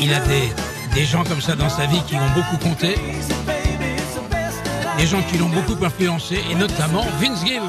il 0.00 0.14
a 0.14 0.20
des, 0.20 0.52
des 0.94 1.04
gens 1.04 1.24
comme 1.24 1.40
ça 1.40 1.56
dans 1.56 1.68
sa 1.68 1.86
vie 1.86 2.00
qui 2.06 2.14
ont 2.14 2.30
beaucoup 2.36 2.58
compté, 2.58 2.94
des 5.04 5.10
gens 5.10 5.22
qui 5.30 5.36
l'ont 5.36 5.50
beaucoup 5.50 5.84
influencé, 5.84 6.38
et 6.50 6.54
notamment 6.54 7.04
Vince 7.20 7.44
Gill. 7.44 7.60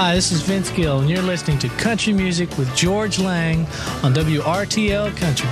Hi, 0.00 0.14
this 0.14 0.30
is 0.30 0.42
Vince 0.42 0.70
Gill, 0.70 1.00
and 1.00 1.10
you're 1.10 1.24
listening 1.24 1.58
to 1.58 1.68
Country 1.70 2.12
Music 2.12 2.56
with 2.56 2.72
George 2.76 3.18
Lang 3.18 3.66
on 4.04 4.14
WRTL 4.14 5.12
Country. 5.16 5.48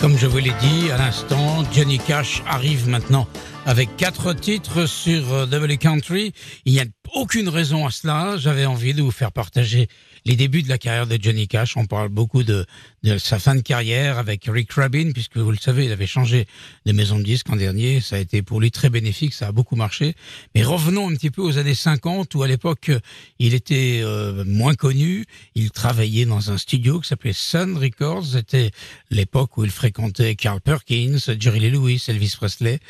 Comme 0.00 0.16
je 0.16 0.26
vous 0.26 0.38
l'ai 0.38 0.54
dit 0.62 0.90
à 0.90 0.96
l'instant, 0.96 1.64
Johnny 1.70 1.98
Cash 1.98 2.42
arrive 2.46 2.88
maintenant 2.88 3.28
avec 3.66 3.94
quatre 3.98 4.32
titres 4.32 4.86
sur 4.86 5.34
euh, 5.34 5.44
W 5.44 5.76
Country. 5.76 6.32
Il 6.64 6.72
n'y 6.72 6.80
a 6.80 6.86
aucune 7.14 7.50
raison 7.50 7.86
à 7.86 7.90
cela. 7.90 8.38
J'avais 8.38 8.64
envie 8.64 8.94
de 8.94 9.02
vous 9.02 9.10
faire 9.10 9.32
partager 9.32 9.88
les 10.24 10.34
débuts 10.34 10.62
de 10.62 10.70
la 10.70 10.78
carrière 10.78 11.06
de 11.06 11.18
Johnny 11.20 11.46
Cash. 11.46 11.76
On 11.76 11.84
parle 11.84 12.08
beaucoup 12.08 12.42
de, 12.42 12.64
de 13.02 13.18
sa 13.18 13.38
fin 13.38 13.54
de 13.54 13.60
carrière 13.60 14.18
avec 14.18 14.44
Rick 14.46 14.72
Rubin, 14.72 15.12
puisque 15.12 15.36
vous 15.38 15.50
le 15.50 15.56
savez, 15.56 15.86
il 15.86 15.92
avait 15.92 16.06
changé 16.06 16.46
de 16.86 16.92
maison 16.92 17.18
de 17.18 17.24
disques 17.24 17.48
en 17.50 17.56
dernier. 17.56 18.00
Ça 18.00 18.16
a 18.16 18.18
été 18.18 18.42
pour 18.42 18.60
lui 18.60 18.70
très 18.70 18.90
bénéfique, 18.90 19.32
ça 19.32 19.48
a 19.48 19.52
beaucoup 19.52 19.76
marché. 19.76 20.14
Mais 20.54 20.62
revenons 20.62 21.08
un 21.08 21.14
petit 21.14 21.30
peu 21.30 21.42
aux 21.42 21.58
années 21.58 21.74
50, 21.74 22.34
où 22.34 22.42
à 22.42 22.48
l'époque, 22.48 22.90
il 23.38 23.54
était 23.54 24.00
euh, 24.02 24.44
moins 24.44 24.74
connu. 24.74 25.24
Il 25.54 25.70
travaillait 25.70 26.26
dans 26.26 26.50
un 26.50 26.58
studio 26.58 27.00
qui 27.00 27.08
s'appelait 27.08 27.32
Sun 27.32 27.76
Records. 27.78 28.26
C'était 28.26 28.70
l'époque 29.10 29.56
où 29.56 29.64
il 29.64 29.70
fréquentait 29.70 30.34
Carl 30.34 30.60
Perkins, 30.60 31.18
Jerry 31.38 31.60
Lee 31.60 31.70
Lewis, 31.70 32.04
Elvis 32.08 32.34
Presley. 32.36 32.80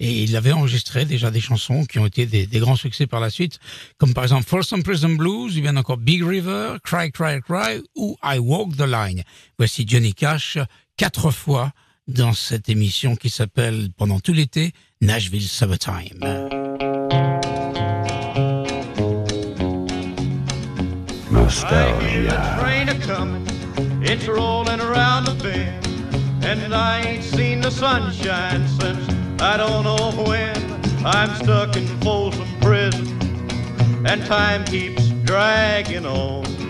Et 0.00 0.22
il 0.22 0.36
avait 0.36 0.52
enregistré 0.52 1.04
déjà 1.04 1.30
des 1.30 1.40
chansons 1.40 1.84
qui 1.84 1.98
ont 1.98 2.06
été 2.06 2.26
des, 2.26 2.46
granns 2.60 2.76
succès 2.76 3.06
par 3.06 3.20
la 3.20 3.30
suite, 3.30 3.58
comme 3.98 4.14
par 4.14 4.24
exemple 4.24 4.44
Folsom 4.46 4.82
Prison 4.82 5.10
Blues, 5.10 5.54
il 5.56 5.64
y 5.64 5.68
a 5.68 5.72
encore 5.72 5.96
Big 5.96 6.22
River, 6.22 6.76
Cry, 6.84 7.10
Cry, 7.10 7.40
Cry 7.40 7.80
ou 7.96 8.16
I 8.22 8.38
Walk 8.38 8.76
the 8.76 8.86
Line. 8.86 9.22
Voici 9.60 9.84
Johnny 9.86 10.14
Cash 10.14 10.56
quatre 10.96 11.30
fois 11.30 11.72
dans 12.08 12.32
cette 12.32 12.70
émission 12.70 13.14
qui 13.14 13.28
s'appelle 13.28 13.90
pendant 13.94 14.18
tout 14.18 14.32
l'été 14.32 14.72
Nashville 15.02 15.46
Summertime. 15.46 16.18
I 21.42 21.92
hear 22.00 22.22
the 22.22 22.58
train 22.58 22.88
a 22.88 22.94
comin', 23.06 23.44
it's 24.02 24.26
rolling 24.26 24.80
around 24.80 25.26
the 25.26 25.34
bend, 25.42 25.86
and 26.42 26.74
I 26.74 27.02
ain't 27.06 27.22
seen 27.22 27.60
the 27.60 27.70
sunshine 27.70 28.66
since 28.66 29.06
I 29.42 29.58
don't 29.58 29.84
know 29.84 30.24
when. 30.24 30.56
I'm 31.04 31.34
stuck 31.34 31.76
in 31.76 31.86
Folsom 32.00 32.48
Prison, 32.62 33.06
and 34.06 34.24
time 34.24 34.64
keeps 34.64 35.10
dragging 35.26 36.06
on. 36.06 36.69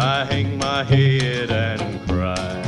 I 0.00 0.24
hang 0.26 0.58
my 0.58 0.84
head 0.84 1.50
and 1.50 2.08
cry. 2.08 2.67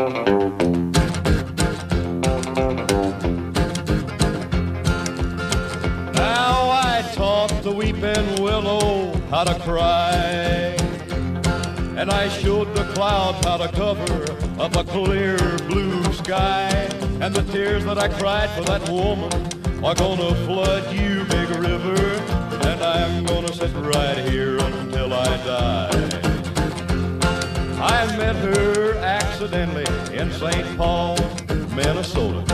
Now 0.00 0.14
I 6.70 7.04
taught 7.12 7.52
the 7.62 7.70
weeping 7.70 8.42
willow 8.42 9.12
how 9.28 9.44
to 9.44 9.60
cry. 9.60 10.74
And 11.98 12.10
I 12.10 12.28
showed 12.30 12.74
the 12.74 12.84
clouds 12.94 13.44
how 13.44 13.58
to 13.58 13.68
cover 13.68 14.24
up 14.58 14.74
a 14.74 14.84
clear 14.84 15.36
blue 15.68 16.02
sky. 16.14 16.70
And 17.20 17.34
the 17.34 17.42
tears 17.52 17.84
that 17.84 17.98
I 17.98 18.08
cried 18.08 18.48
for 18.56 18.62
that 18.62 18.88
woman 18.88 19.30
are 19.84 19.94
gonna 19.94 20.34
flood 20.46 20.94
you, 20.94 21.24
big 21.24 21.50
river. 21.50 22.00
And 22.66 22.82
I'm 22.82 23.26
gonna 23.26 23.52
sit 23.52 23.74
right 23.74 24.16
here 24.16 24.56
until 24.56 25.12
I 25.12 25.36
die. 25.44 26.39
I 27.82 28.04
met 28.18 28.36
her 28.36 28.94
accidentally 28.96 29.86
in 30.14 30.30
St. 30.32 30.76
Paul, 30.76 31.16
Minnesota. 31.74 32.44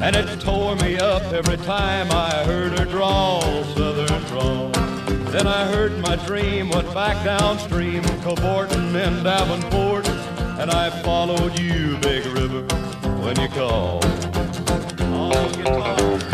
And 0.00 0.14
it 0.14 0.40
tore 0.40 0.76
me 0.76 0.96
up 0.98 1.22
every 1.32 1.56
time 1.58 2.06
I 2.12 2.44
heard 2.44 2.78
her 2.78 2.84
drawl, 2.84 3.64
southern 3.74 4.22
drawl. 4.26 4.70
Then 5.32 5.48
I 5.48 5.66
heard 5.66 5.98
my 5.98 6.14
dream 6.24 6.68
went 6.70 6.94
back 6.94 7.24
downstream, 7.24 8.04
cavorting 8.22 8.94
in 8.94 9.22
Davenport. 9.24 10.08
And 10.60 10.70
I 10.70 10.90
followed 11.02 11.58
you, 11.58 11.96
Big 11.98 12.24
River, 12.26 12.62
when 13.20 13.38
you 13.40 13.48
called. 13.48 14.04
Guitar. 15.88 16.27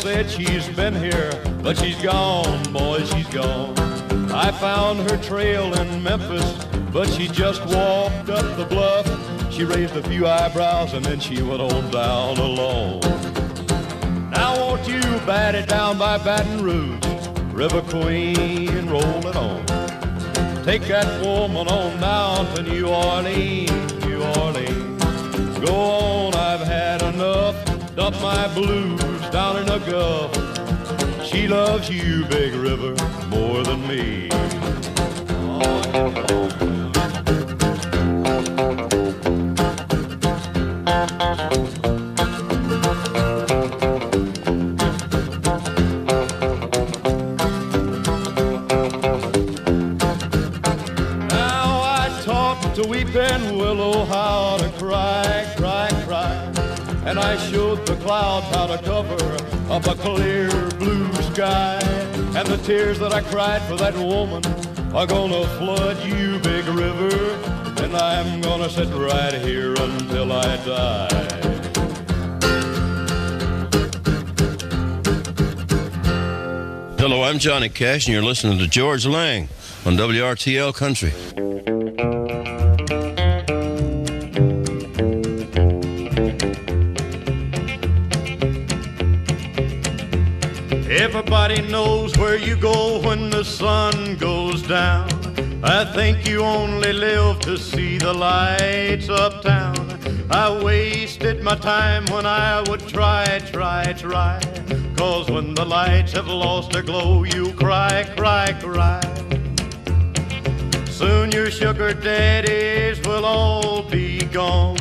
Said 0.00 0.30
she's 0.30 0.66
been 0.70 0.94
here, 0.94 1.30
but 1.62 1.76
she's 1.76 2.00
gone, 2.02 2.72
boy, 2.72 3.04
she's 3.04 3.26
gone. 3.28 3.78
I 4.32 4.50
found 4.50 5.00
her 5.10 5.18
trail 5.18 5.78
in 5.78 6.02
Memphis, 6.02 6.64
but 6.90 7.06
she 7.10 7.28
just 7.28 7.60
walked 7.66 8.30
up 8.30 8.56
the 8.56 8.64
bluff. 8.64 9.06
She 9.52 9.64
raised 9.64 9.94
a 9.96 10.02
few 10.04 10.26
eyebrows 10.26 10.94
and 10.94 11.04
then 11.04 11.20
she 11.20 11.42
went 11.42 11.60
on 11.60 11.90
down 11.90 12.38
alone. 12.38 13.00
Now 14.30 14.56
won't 14.56 14.88
you 14.88 15.02
bat 15.26 15.54
it 15.54 15.68
down 15.68 15.98
by 15.98 16.16
Baton 16.16 16.64
Rouge, 16.64 17.26
River 17.52 17.82
Queen, 17.82 18.88
roll 18.88 19.26
it 19.26 19.36
on. 19.36 19.66
Take 20.64 20.84
that 20.84 21.22
woman 21.22 21.68
on 21.68 22.00
down 22.00 22.54
to 22.54 22.62
New 22.62 22.88
Orleans, 22.88 23.92
New 24.06 24.22
Orleans. 24.40 25.58
Go 25.58 25.74
on, 25.74 26.34
I've 26.34 26.66
had 26.66 27.02
enough. 27.02 27.54
Dump 27.94 28.18
my 28.22 28.48
blues 28.54 29.09
down 29.32 29.58
in 29.58 29.66
the 29.66 29.78
Gulf. 29.78 30.34
She 31.24 31.46
loves 31.46 31.88
you, 31.88 32.24
Big 32.26 32.52
River, 32.54 32.94
more 33.28 33.62
than 33.62 33.86
me. 33.86 34.28
Now 51.28 51.82
I 51.84 52.20
taught 52.24 52.74
to 52.74 52.88
weeping 52.88 53.58
willow 53.58 54.04
how 54.06 54.56
to 54.58 54.68
cry, 54.78 55.54
cry, 55.56 55.88
cry. 56.04 56.46
And 57.06 57.18
I 57.18 57.36
showed 57.50 57.86
the 57.86 57.96
clouds 57.96 58.46
how 58.54 58.66
to 58.66 58.79
up 59.86 59.98
a 59.98 60.00
clear 60.00 60.48
blue 60.78 61.12
sky. 61.32 61.78
And 62.36 62.46
the 62.46 62.60
tears 62.64 62.98
that 62.98 63.12
I 63.12 63.22
cried 63.22 63.62
for 63.62 63.76
that 63.76 63.94
woman 63.94 64.44
are 64.94 65.06
gonna 65.06 65.46
flood 65.58 65.98
you, 66.04 66.38
big 66.40 66.66
river. 66.66 67.34
And 67.82 67.96
I'm 67.96 68.40
gonna 68.40 68.68
sit 68.68 68.88
right 68.88 69.34
here 69.34 69.74
until 69.74 70.32
I 70.32 70.56
die. 70.64 71.26
Hello, 76.98 77.22
I'm 77.22 77.38
Johnny 77.38 77.68
Cash, 77.70 78.06
and 78.06 78.14
you're 78.14 78.22
listening 78.22 78.58
to 78.58 78.66
George 78.66 79.06
Lang 79.06 79.48
on 79.86 79.96
WRTL 79.96 80.74
Country. 80.74 81.12
Lights 98.20 99.08
uptown. 99.08 99.74
I 100.30 100.62
wasted 100.62 101.42
my 101.42 101.56
time 101.56 102.04
when 102.12 102.26
I 102.26 102.62
would 102.68 102.86
try, 102.86 103.38
try, 103.50 103.94
try. 103.94 104.38
Cause 104.94 105.30
when 105.30 105.54
the 105.54 105.64
lights 105.64 106.12
have 106.12 106.26
lost 106.28 106.72
their 106.72 106.82
glow, 106.82 107.24
you 107.24 107.54
cry, 107.54 108.04
cry, 108.18 108.52
cry. 108.60 109.00
Soon 110.90 111.32
your 111.32 111.50
sugar 111.50 111.94
daddies 111.94 113.00
will 113.06 113.24
all 113.24 113.88
be 113.88 114.26
gone. 114.26 114.76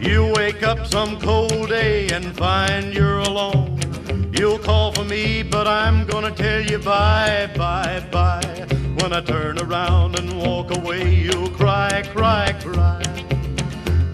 You 0.00 0.32
wake 0.34 0.62
up 0.62 0.86
some 0.86 1.20
cold 1.20 1.68
day 1.68 2.08
and 2.08 2.34
find 2.34 2.94
you're 2.94 3.18
alone. 3.18 3.78
You'll 4.32 4.58
call 4.58 4.90
for 4.92 5.04
me, 5.04 5.42
but 5.42 5.68
I'm 5.68 6.06
gonna 6.06 6.30
tell 6.30 6.62
you 6.62 6.78
bye, 6.78 7.50
bye, 7.54 8.02
bye. 8.10 8.53
When 9.04 9.12
I 9.12 9.20
turn 9.20 9.58
around 9.58 10.18
and 10.18 10.32
walk 10.40 10.74
away, 10.74 11.14
you'll 11.14 11.50
cry, 11.50 12.02
cry, 12.14 12.54
cry. 12.62 13.02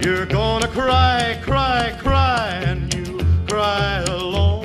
You're 0.02 0.26
gonna 0.26 0.66
cry, 0.66 1.38
cry, 1.42 1.96
cry, 1.96 2.48
and 2.66 2.92
you 2.92 3.20
cry 3.46 4.02
alone. 4.08 4.64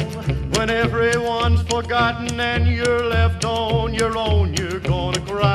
When 0.56 0.72
everyone's 0.72 1.62
forgotten 1.70 2.40
and 2.40 2.66
you're 2.68 3.06
left 3.08 3.46
on 3.46 3.94
your 3.94 4.18
own, 4.18 4.56
you're 4.56 4.80
gonna 4.80 5.22
cry, 5.28 5.55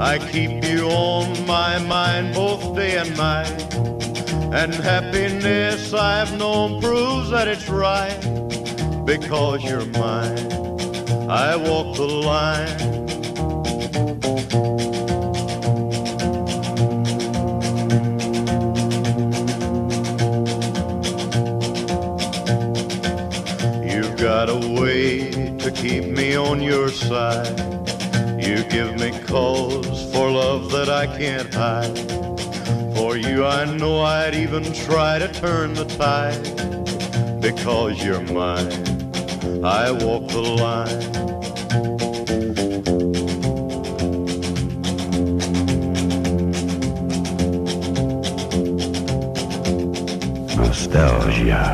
I 0.00 0.16
keep 0.18 0.64
you 0.64 0.88
on 0.88 1.46
my 1.46 1.78
mind 1.78 2.34
both 2.34 2.74
day 2.74 2.96
and 2.96 3.14
night. 3.18 3.74
And 4.50 4.74
happiness 4.74 5.92
I've 5.92 6.38
known 6.38 6.80
proves 6.80 7.28
that 7.28 7.46
it's 7.46 7.68
right 7.68 8.18
because 9.04 9.62
you're 9.62 9.84
mine. 9.84 10.50
I 11.28 11.54
walk 11.54 11.96
the 11.96 12.08
line. 12.08 12.99
That 30.84 30.88
I 30.88 31.06
can't 31.18 31.52
hide. 31.52 31.98
For 32.96 33.14
you, 33.16 33.44
I 33.44 33.64
know 33.76 34.00
I'd 34.00 34.34
even 34.34 34.64
try 34.72 35.18
to 35.18 35.28
turn 35.28 35.74
the 35.74 35.84
tide. 35.84 36.42
Because 37.40 38.02
you're 38.02 38.22
mine, 38.22 38.72
I 39.62 39.90
walk 39.90 40.28
the 40.28 40.40
line. 40.64 41.00
Nostalgia. 50.56 51.64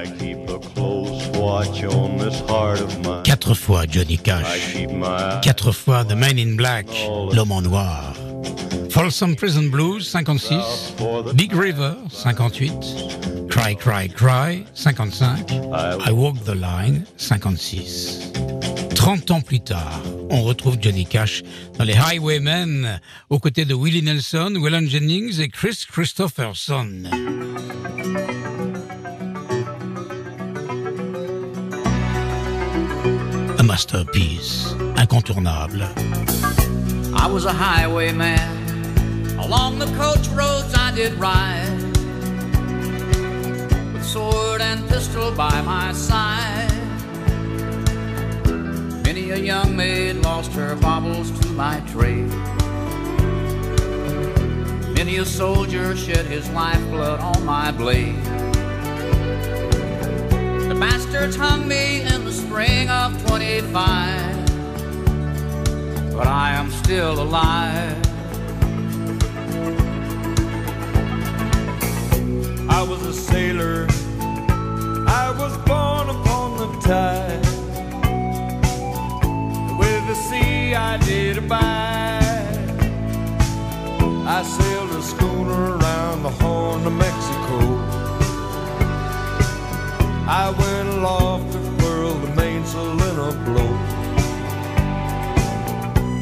I 0.00 0.06
keep 0.18 0.48
a 0.48 0.58
close 0.58 1.28
watch 1.38 1.84
on 1.84 2.18
this 2.18 2.40
heart 2.48 2.80
of 2.80 2.90
mine. 3.04 3.22
Quatre 3.22 3.54
fois 3.54 3.86
Johnny 3.86 4.18
Cash. 4.18 4.76
Quatre 5.42 5.72
fois 5.72 6.04
The 6.04 6.16
Man 6.16 6.38
in 6.38 6.56
Black, 6.56 6.86
l'homme 7.32 7.52
en 7.52 7.62
noir. 7.62 8.19
Folsom 9.00 9.34
Prison 9.34 9.70
Blues, 9.70 10.06
56. 10.10 10.94
Big 11.34 11.54
River, 11.54 11.96
58. 12.10 13.48
Cry, 13.48 13.74
Cry, 13.74 14.06
Cry, 14.08 14.66
55. 14.74 15.50
I 16.06 16.12
Walk 16.12 16.36
the 16.44 16.54
Line, 16.54 17.06
56. 17.16 18.30
30 18.94 19.30
ans 19.30 19.40
plus 19.40 19.60
tard, 19.60 20.02
on 20.28 20.42
retrouve 20.42 20.76
Johnny 20.82 21.06
Cash 21.06 21.42
dans 21.78 21.84
les 21.84 21.94
Highwaymen, 21.94 23.00
aux 23.30 23.38
côtés 23.38 23.64
de 23.64 23.74
Willie 23.74 24.02
Nelson, 24.02 24.52
Waylon 24.60 24.86
Jennings 24.86 25.40
et 25.40 25.48
Chris 25.48 25.86
Christopherson. 25.90 27.04
A 33.58 33.62
masterpiece, 33.62 34.74
incontournable. 34.98 35.88
I 37.16 37.26
was 37.26 37.46
a 37.46 37.52
highwayman. 37.54 38.60
Along 39.40 39.78
the 39.78 39.86
coach 39.96 40.28
roads 40.28 40.72
I 40.74 40.92
did 40.94 41.14
ride. 41.14 41.82
With 43.92 44.04
sword 44.04 44.60
and 44.60 44.88
pistol 44.88 45.32
by 45.32 45.60
my 45.62 45.92
side. 45.92 46.70
Many 49.04 49.30
a 49.30 49.36
young 49.36 49.74
maid 49.74 50.16
lost 50.16 50.52
her 50.52 50.76
baubles 50.76 51.30
to 51.40 51.48
my 51.48 51.80
trade. 51.92 52.28
Many 54.94 55.16
a 55.16 55.24
soldier 55.24 55.96
shed 55.96 56.26
his 56.26 56.48
lifeblood 56.50 57.20
on 57.20 57.44
my 57.44 57.72
blade. 57.72 58.22
The 60.68 60.76
bastards 60.78 61.36
hung 61.36 61.66
me 61.66 62.02
in 62.02 62.24
the 62.24 62.32
spring 62.32 62.88
of 62.88 63.20
25 63.26 64.40
but 66.20 66.28
I 66.28 66.50
am 66.50 66.70
still 66.70 67.22
alive. 67.22 68.09
I 72.70 72.82
was 72.82 73.04
a 73.04 73.12
sailor. 73.12 73.86
I 75.08 75.34
was 75.36 75.54
born 75.68 76.08
upon 76.08 76.48
the 76.62 76.68
tide. 76.88 77.44
With 79.80 80.06
the 80.06 80.14
sea 80.14 80.74
I 80.74 80.96
did 80.98 81.38
abide. 81.38 82.68
I 84.36 84.42
sailed 84.44 84.90
a 84.90 85.02
schooner 85.02 85.76
around 85.78 86.22
the 86.22 86.30
Horn 86.30 86.86
of 86.86 86.92
Mexico. 86.92 87.58
I 90.28 90.54
went 90.56 90.88
aloft 90.90 91.52
to 91.52 91.58
furl 91.78 92.14
the 92.14 92.32
mainsail 92.36 92.92
in 92.92 93.16
a 93.28 93.32
blow. 93.46 93.72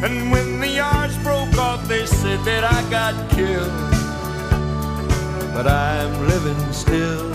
And 0.02 0.32
when 0.32 0.60
the 0.60 0.68
yards 0.68 1.16
broke 1.18 1.56
off, 1.58 1.86
they 1.86 2.06
said 2.06 2.40
that 2.46 2.64
I 2.64 2.80
got 2.90 3.30
killed. 3.32 3.97
But 5.58 5.66
I'm 5.66 6.28
living 6.28 6.72
still. 6.72 7.34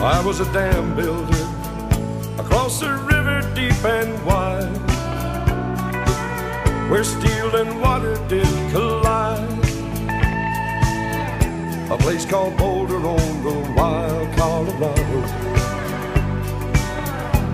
I 0.00 0.22
was 0.24 0.40
a 0.40 0.50
dam 0.54 0.96
builder 0.96 1.46
across 2.38 2.80
a 2.80 2.96
river 2.96 3.42
deep 3.54 3.84
and 3.84 4.24
wide, 4.24 4.74
where 6.90 7.04
steel 7.04 7.54
and 7.56 7.78
water 7.78 8.16
did 8.26 8.48
collide. 8.72 9.58
A 11.90 11.98
place 11.98 12.24
called 12.24 12.56
Boulder 12.56 13.06
on 13.06 13.42
the 13.44 13.74
wild 13.76 14.34
Colorado. 14.34 15.20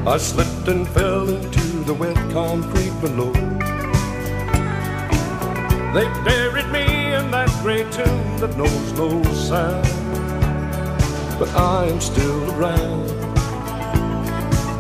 I 0.09 0.17
slipped 0.17 0.69
and 0.69 0.87
fell 0.87 1.29
into 1.29 1.83
the 1.83 1.95
wet 1.95 2.15
concrete 2.31 2.95
below. 3.01 3.58
They 5.95 6.05
buried 6.23 6.71
me 6.71 7.15
in 7.15 7.31
that 7.31 7.49
gray 7.63 7.83
tomb 7.91 8.39
that 8.41 8.55
knows 8.59 8.93
no 8.93 9.23
sound. 9.33 9.85
But 11.39 11.49
I 11.55 11.87
am 11.87 11.99
still 11.99 12.51
around. 12.53 13.09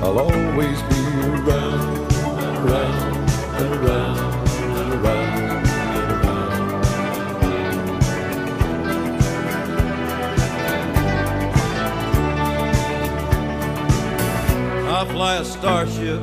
I'll 0.04 0.18
always 0.18 0.82
be 0.82 1.00
around, 1.24 2.12
around, 2.62 3.30
and 3.56 3.74
around, 3.74 4.18
and 4.76 4.92
around. 4.94 5.38
and 5.96 6.12
around. 6.12 6.48
I 14.88 15.04
fly 15.10 15.36
a 15.36 15.44
starship 15.44 16.20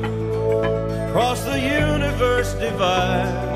across 1.08 1.42
the 1.44 1.58
universe 1.58 2.54
divide. 2.54 3.55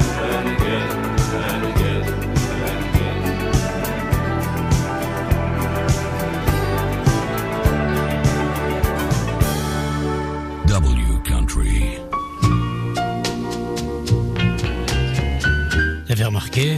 Et 16.21 16.77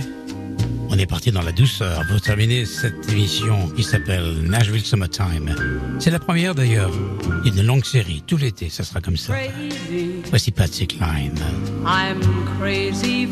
on 0.90 0.98
est 0.98 1.06
parti 1.06 1.30
dans 1.30 1.42
la 1.42 1.52
douceur 1.52 2.02
pour 2.08 2.22
terminer 2.22 2.66
cette 2.66 3.10
émission 3.12 3.68
qui 3.76 3.84
s'appelle 3.84 4.42
Nashville 4.44 4.86
Summertime. 4.86 5.54
C'est 6.00 6.12
la 6.12 6.20
première 6.20 6.56
d'ailleurs 6.56 6.90
d'une 7.44 7.62
longue 7.62 7.84
série. 7.84 8.24
Tout 8.26 8.38
l'été, 8.38 8.70
ça 8.70 8.86
sera 8.86 9.02
comme 9.02 9.18
ça. 9.18 9.34
Voici 10.30 10.52
Patsy 10.52 10.88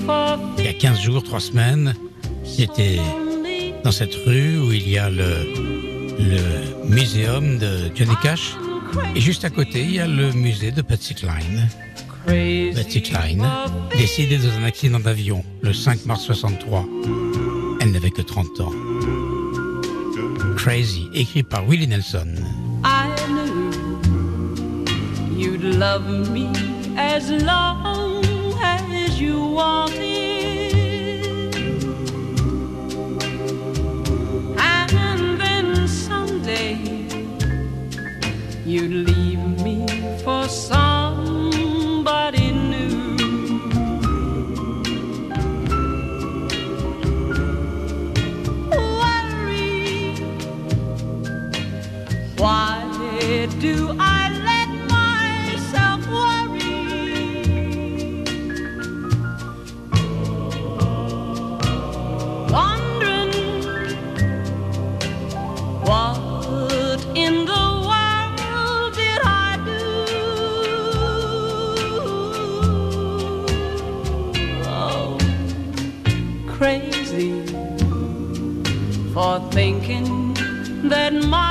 for 0.05 0.39
Il 0.57 0.65
y 0.65 0.67
a 0.67 0.73
15 0.73 0.99
jours, 0.99 1.23
3 1.23 1.39
semaines, 1.39 1.93
j'étais 2.57 2.99
dans 3.85 3.93
cette 3.93 4.15
rue 4.25 4.59
où 4.59 4.73
il 4.73 4.89
y 4.89 4.97
a 4.97 5.09
le, 5.09 5.47
le 6.19 6.89
muséum 6.89 7.57
de 7.57 7.89
Johnny 7.95 8.15
Cash. 8.21 8.57
Et 9.15 9.21
juste 9.21 9.45
à 9.45 9.49
côté, 9.49 9.81
il 9.83 9.93
y 9.93 9.99
a 10.01 10.07
le 10.07 10.33
musée 10.33 10.71
de 10.71 10.81
Patsy 10.81 11.15
Cline. 11.15 11.69
Patsy 12.25 13.01
Cline, 13.01 13.45
décédée 13.97 14.37
dans 14.37 14.57
un 14.59 14.63
accident 14.63 14.99
d'avion 14.99 15.43
le 15.61 15.73
5 15.73 16.05
mars 16.05 16.23
63. 16.23 16.85
Elle 17.81 17.91
n'avait 17.91 18.11
que 18.11 18.21
30 18.21 18.59
ans. 18.61 18.71
Crazy, 20.57 21.09
écrit 21.13 21.43
par 21.43 21.65
Willie 21.67 21.87
Nelson. 21.87 22.35
I 22.83 23.09
knew 23.27 23.71
you'd 25.35 25.63
love 25.63 26.07
me 26.31 26.47
as 26.97 27.31
long 27.31 28.23
as 28.61 29.19
you 29.19 29.37
wanted. 29.55 30.21
And 34.57 35.39
then 35.39 35.87
someday 35.87 36.77
you'd 38.65 39.07
leave 39.07 39.40
thinking 79.39 80.33
that 80.89 81.13
my 81.13 81.50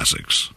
classics. 0.00 0.50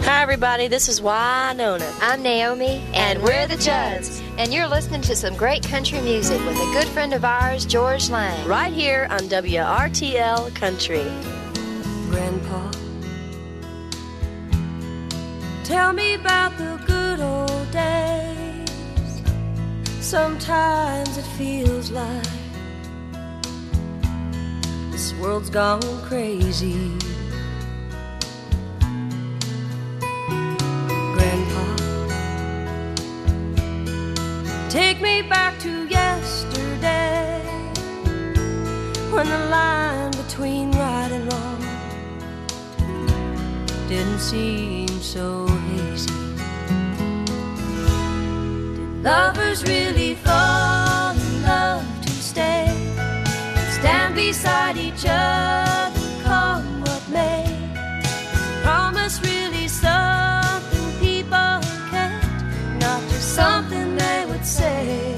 Hi, 0.00 0.22
everybody. 0.22 0.68
This 0.68 0.88
is 0.88 1.00
Wynonna. 1.02 1.94
I'm 2.00 2.22
Naomi, 2.22 2.82
and, 2.94 3.22
we're 3.22 3.46
the 3.46 3.58
Judds. 3.58 4.22
And 4.38 4.54
you're 4.54 4.66
listening 4.66 5.02
to 5.02 5.14
some 5.14 5.36
great 5.36 5.62
country 5.62 6.00
music 6.00 6.38
with 6.46 6.56
a 6.56 6.72
good 6.72 6.86
friend 6.88 7.12
of 7.12 7.22
ours, 7.22 7.66
George 7.66 8.08
Lang. 8.08 8.48
Right 8.48 8.72
here 8.72 9.06
on 9.10 9.20
WRTL 9.28 10.54
Country. 10.54 11.04
Grandpa, 12.08 12.70
tell 15.64 15.92
me 15.92 16.14
about 16.14 16.56
the 16.56 16.75
Sometimes 20.06 21.18
it 21.18 21.26
feels 21.36 21.90
like 21.90 22.22
this 24.92 25.12
world's 25.14 25.50
gone 25.50 25.80
crazy. 26.04 26.92
Grandpa, 31.12 31.66
take 34.70 35.00
me 35.00 35.22
back 35.22 35.58
to 35.58 35.88
yesterday 35.88 37.42
when 39.10 39.28
the 39.28 39.48
line 39.50 40.12
between 40.12 40.70
right 40.70 41.10
and 41.10 41.32
wrong 41.32 41.60
didn't 43.88 44.20
seem 44.20 44.86
so 45.00 45.48
hazy. 45.48 46.14
Did 48.76 49.02
lovers 49.02 49.64
really 49.64 49.95
Families 58.64 59.20
really 59.20 59.68
bow 61.24 61.60
their 61.60 61.80
heads 61.90 62.26
to 63.10 63.20
something 63.20 63.96
they 63.96 64.24
would 64.26 64.44
say 64.44 65.14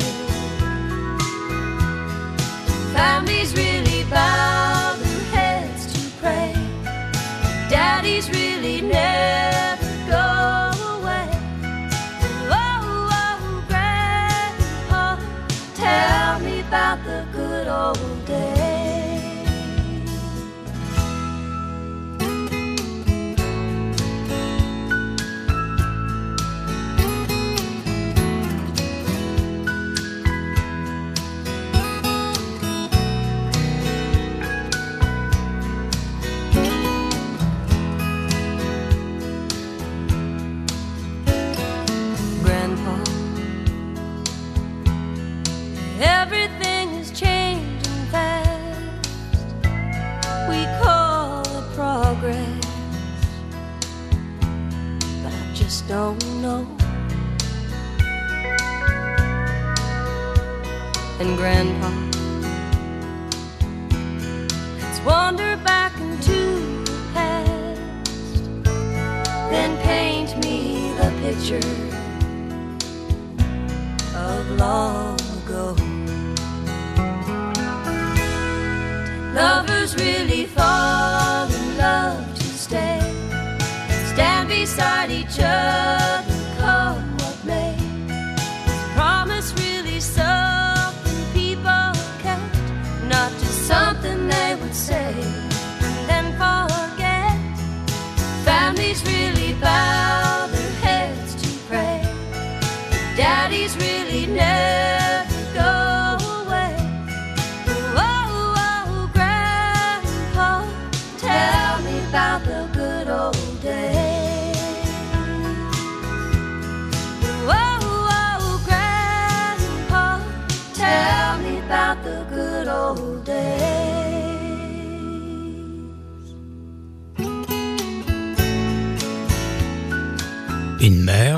Mommy's 2.92 3.54
really 3.54 4.04
proud 4.04 4.98
of 5.00 5.30
hands 5.30 5.92
to 5.92 6.10
pray. 6.20 6.54
Daddies 7.70 8.28
really 8.30 8.80
never 8.80 9.86
go 10.08 10.70
away. 10.96 11.28
Oh, 12.50 13.08
oh, 13.12 13.64
Grandpa, 13.68 15.18
tell 15.74 16.40
me 16.40 16.60
about 16.60 17.04
the 17.04 17.26
good 17.32 17.68
old 17.68 18.17
don't 55.98 56.24
know. 56.44 56.62
And 61.20 61.30
Grandpa, 61.36 61.90
let's 64.80 65.00
wander 65.10 65.56
back 65.70 65.92
into 66.06 66.40
the 66.88 66.98
past, 67.14 68.44
then 69.52 69.70
paint 69.90 70.30
me 70.44 70.58
the 71.00 71.10
picture 71.24 71.68
of 74.26 74.40
long 74.64 75.18
ago. 75.38 75.64
Lovers 79.34 79.96
really 79.96 80.27
beside 84.60 85.10
each 85.12 85.38
other, 85.40 85.97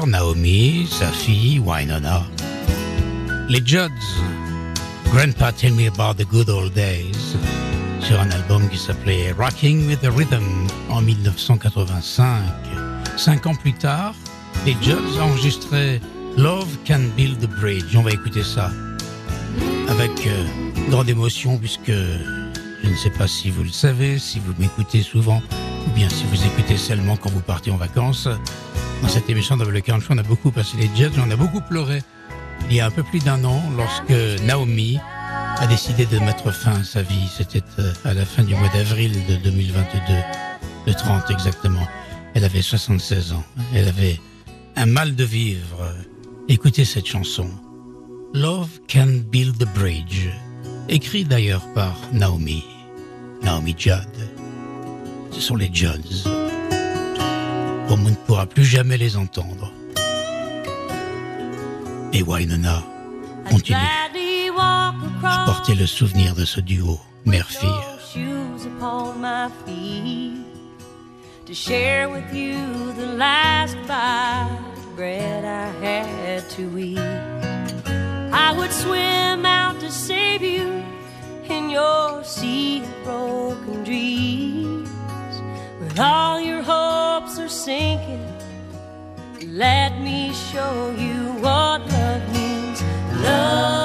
Naomi, 0.06 0.88
sa 0.90 1.06
fille, 1.12 1.60
Wynonna. 1.60 2.24
Les 3.48 3.62
Judds, 3.64 3.90
Grandpa 5.12 5.52
Tell 5.52 5.72
Me 5.74 5.86
About 5.86 6.14
the 6.14 6.26
Good 6.26 6.50
Old 6.50 6.72
Days, 6.72 7.36
sur 8.00 8.20
un 8.20 8.30
album 8.30 8.68
qui 8.68 8.78
s'appelait 8.78 9.32
Rocking 9.38 9.86
with 9.86 10.00
the 10.00 10.08
Rhythm 10.08 10.42
en 10.88 11.00
1985. 11.00 12.42
Cinq 13.16 13.46
ans 13.46 13.54
plus 13.54 13.72
tard, 13.74 14.14
les 14.66 14.76
Judds 14.82 15.20
enregistraient 15.20 16.00
Love 16.36 16.76
Can 16.84 17.02
Build 17.16 17.38
the 17.38 17.48
Bridge. 17.60 17.94
On 17.94 18.02
va 18.02 18.10
écouter 18.10 18.42
ça 18.42 18.72
avec 19.88 20.26
euh, 20.26 20.44
grande 20.88 21.08
émotion 21.08 21.58
puisque 21.58 21.92
je 21.92 22.88
ne 22.88 22.96
sais 22.96 23.10
pas 23.10 23.28
si 23.28 23.50
vous 23.50 23.62
le 23.62 23.70
savez, 23.70 24.18
si 24.18 24.40
vous 24.40 24.52
m'écoutez 24.58 25.02
souvent 25.02 25.40
ou 25.86 25.90
bien 25.94 26.08
si 26.08 26.24
vous 26.24 26.44
écoutez 26.44 26.76
seulement 26.76 27.16
quand 27.16 27.30
vous 27.30 27.40
partez 27.40 27.70
en 27.70 27.76
vacances. 27.76 28.28
Dans 29.02 29.08
cette 29.08 29.28
émission 29.30 29.56
Double 29.56 29.80
Country, 29.82 30.08
on 30.10 30.18
a 30.18 30.22
beaucoup 30.22 30.50
passé 30.50 30.76
les 30.76 30.90
Jets, 30.94 31.18
on 31.18 31.30
a 31.30 31.36
beaucoup 31.36 31.60
pleuré. 31.60 32.02
Il 32.68 32.76
y 32.76 32.80
a 32.80 32.86
un 32.86 32.90
peu 32.90 33.02
plus 33.02 33.18
d'un 33.20 33.42
an, 33.44 33.62
lorsque 33.76 34.42
Naomi 34.44 34.98
a 35.58 35.66
décidé 35.66 36.06
de 36.06 36.18
mettre 36.18 36.52
fin 36.52 36.80
à 36.80 36.84
sa 36.84 37.02
vie. 37.02 37.28
C'était 37.36 37.62
euh, 37.78 37.92
à 38.04 38.14
la 38.14 38.24
fin 38.24 38.42
du 38.42 38.54
mois 38.54 38.68
d'avril 38.68 39.12
de 39.28 39.36
2022, 39.36 39.98
le 40.86 40.94
30 40.94 41.30
exactement. 41.30 41.86
Elle 42.34 42.44
avait 42.44 42.62
76 42.62 43.32
ans. 43.32 43.44
Elle 43.74 43.88
avait 43.88 44.20
un 44.76 44.86
mal 44.86 45.14
de 45.14 45.24
vivre. 45.24 45.94
Écoutez 46.48 46.84
cette 46.84 47.06
chanson. 47.06 47.48
Love 48.34 48.80
Can 48.88 49.22
Build 49.30 49.58
the 49.58 49.68
Bridge. 49.74 50.28
Écrit 50.88 51.24
d'ailleurs 51.24 51.66
par 51.74 51.96
Naomi. 52.12 52.64
Naomi 53.42 53.74
Judd. 53.76 54.06
Ce 55.32 55.40
sont 55.40 55.56
les 55.56 55.70
Judds. 55.72 56.49
Comme 57.90 58.06
on 58.06 58.10
ne 58.10 58.14
pourra 58.14 58.46
plus 58.46 58.64
jamais 58.64 58.96
les 58.96 59.16
entendre. 59.16 59.72
Et 62.12 62.22
Wynonna 62.22 62.84
continue 63.50 63.76
à 64.54 65.44
porter 65.44 65.74
le 65.74 65.86
souvenir 65.88 66.36
de 66.36 66.44
ce 66.44 66.60
duo, 66.60 67.00
mère-fille. 67.24 67.68
to 71.46 71.54
share 71.56 72.08
with 72.08 72.32
you 72.32 72.92
the 72.92 73.06
last 73.16 73.76
bite 73.88 74.60
of 74.76 74.94
bread 74.94 75.44
I 75.44 75.66
had 75.84 76.48
to 76.50 76.78
eat. 76.78 76.98
I 78.32 78.54
would 78.56 78.70
swim 78.70 79.44
out 79.44 79.80
to 79.80 79.90
save 79.90 80.42
you 80.42 80.84
in 81.48 81.68
your 81.68 82.22
sea 82.22 82.82
of 82.82 83.04
broken 83.04 83.82
dreams. 83.82 84.79
When 85.90 85.98
all 85.98 86.40
your 86.40 86.62
hopes 86.62 87.36
are 87.40 87.48
sinking, 87.48 88.24
let 89.42 90.00
me 90.00 90.32
show 90.32 90.94
you 90.96 91.32
what 91.42 91.80
love 91.90 92.32
means. 92.32 92.80
Love 93.24 93.79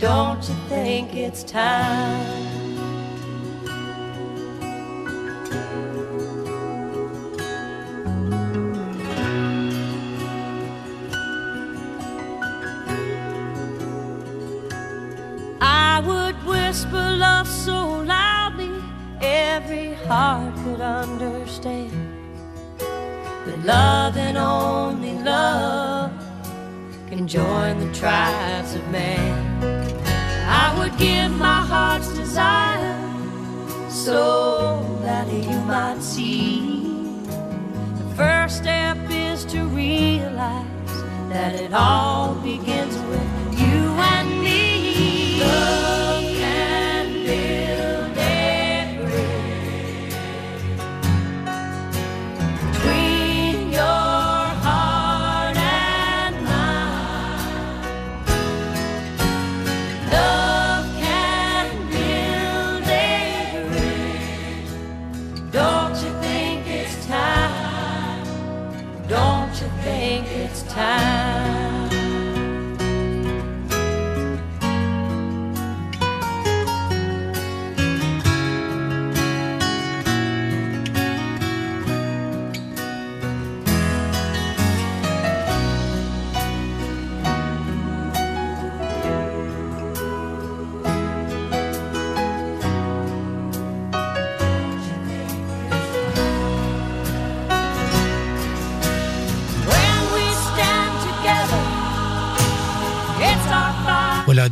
Don't 0.00 0.48
you 0.48 0.54
think 0.70 1.14
it's 1.14 1.42
time? 1.44 2.48
I 15.60 16.00
would 16.06 16.34
whisper 16.46 16.96
love 16.96 17.46
so 17.46 18.00
loudly 18.00 18.70
every 19.20 19.92
heart 20.08 20.54
could 20.64 20.80
understand. 20.80 21.92
That 22.78 23.64
love 23.66 24.16
and 24.16 24.38
only 24.38 25.18
love 25.18 26.10
can 27.06 27.28
join 27.28 27.80
the 27.80 27.92
tribes 27.92 28.74
of 28.74 28.90
man. 28.90 29.49
I 30.52 30.76
would 30.78 30.98
give 30.98 31.30
my 31.38 31.62
heart's 31.72 32.12
desire 32.12 32.98
so 33.88 34.84
that 35.02 35.32
you 35.32 35.58
might 35.60 36.02
see. 36.02 36.82
The 38.00 38.14
first 38.16 38.58
step 38.58 38.98
is 39.10 39.44
to 39.46 39.64
realize 39.66 40.66
that 41.28 41.54
it 41.54 41.72
all 41.72 42.34
begins 42.34 42.96
with 43.10 43.39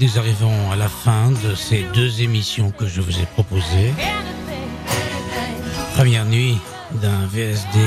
nous 0.09 0.19
arrivons 0.19 0.71
à 0.71 0.77
la 0.77 0.89
fin 0.89 1.31
de 1.31 1.55
ces 1.55 1.83
deux 1.93 2.23
émissions 2.23 2.71
que 2.71 2.87
je 2.87 3.01
vous 3.01 3.21
ai 3.21 3.27
proposées. 3.27 3.93
Première 5.95 6.25
nuit 6.25 6.57
d'un 7.03 7.27
VSD 7.27 7.79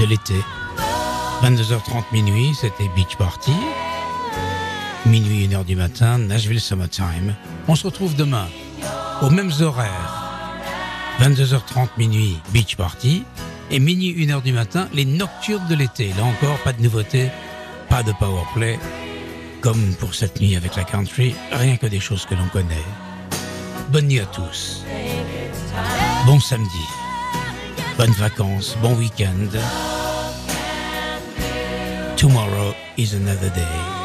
de 0.00 0.06
l'été. 0.06 0.34
22h30 1.42 2.04
minuit, 2.12 2.54
c'était 2.60 2.90
Beach 2.94 3.16
Party. 3.16 3.52
Minuit, 5.06 5.48
1h 5.48 5.64
du 5.64 5.76
matin, 5.76 6.18
Nashville 6.18 6.60
Summertime. 6.60 7.34
On 7.68 7.74
se 7.74 7.86
retrouve 7.86 8.14
demain 8.16 8.48
aux 9.22 9.30
mêmes 9.30 9.52
horaires. 9.60 10.42
22h30 11.20 11.88
minuit, 11.96 12.38
Beach 12.52 12.76
Party. 12.76 13.24
Et 13.70 13.78
minuit, 13.78 14.14
1h 14.14 14.42
du 14.42 14.52
matin, 14.52 14.88
les 14.92 15.04
nocturnes 15.04 15.66
de 15.68 15.74
l'été. 15.74 16.12
Là 16.18 16.24
encore, 16.24 16.58
pas 16.58 16.72
de 16.72 16.82
nouveauté, 16.82 17.30
pas 17.88 18.02
de 18.02 18.12
powerplay. 18.12 18.78
Comme 19.60 19.94
pour 19.98 20.14
cette 20.14 20.40
nuit 20.40 20.56
avec 20.56 20.76
la 20.76 20.84
country, 20.84 21.34
rien 21.52 21.76
que 21.76 21.86
des 21.86 22.00
choses 22.00 22.26
que 22.26 22.34
l'on 22.34 22.48
connaît. 22.48 22.84
Bonne 23.90 24.08
nuit 24.08 24.20
à 24.20 24.26
tous. 24.26 24.84
Bon 26.26 26.40
samedi. 26.40 26.84
Bonnes 27.98 28.12
vacances, 28.12 28.76
bon 28.82 28.94
week-end. 28.96 29.48
Tomorrow 32.16 32.74
is 32.96 33.14
another 33.14 33.50
day. 33.50 33.95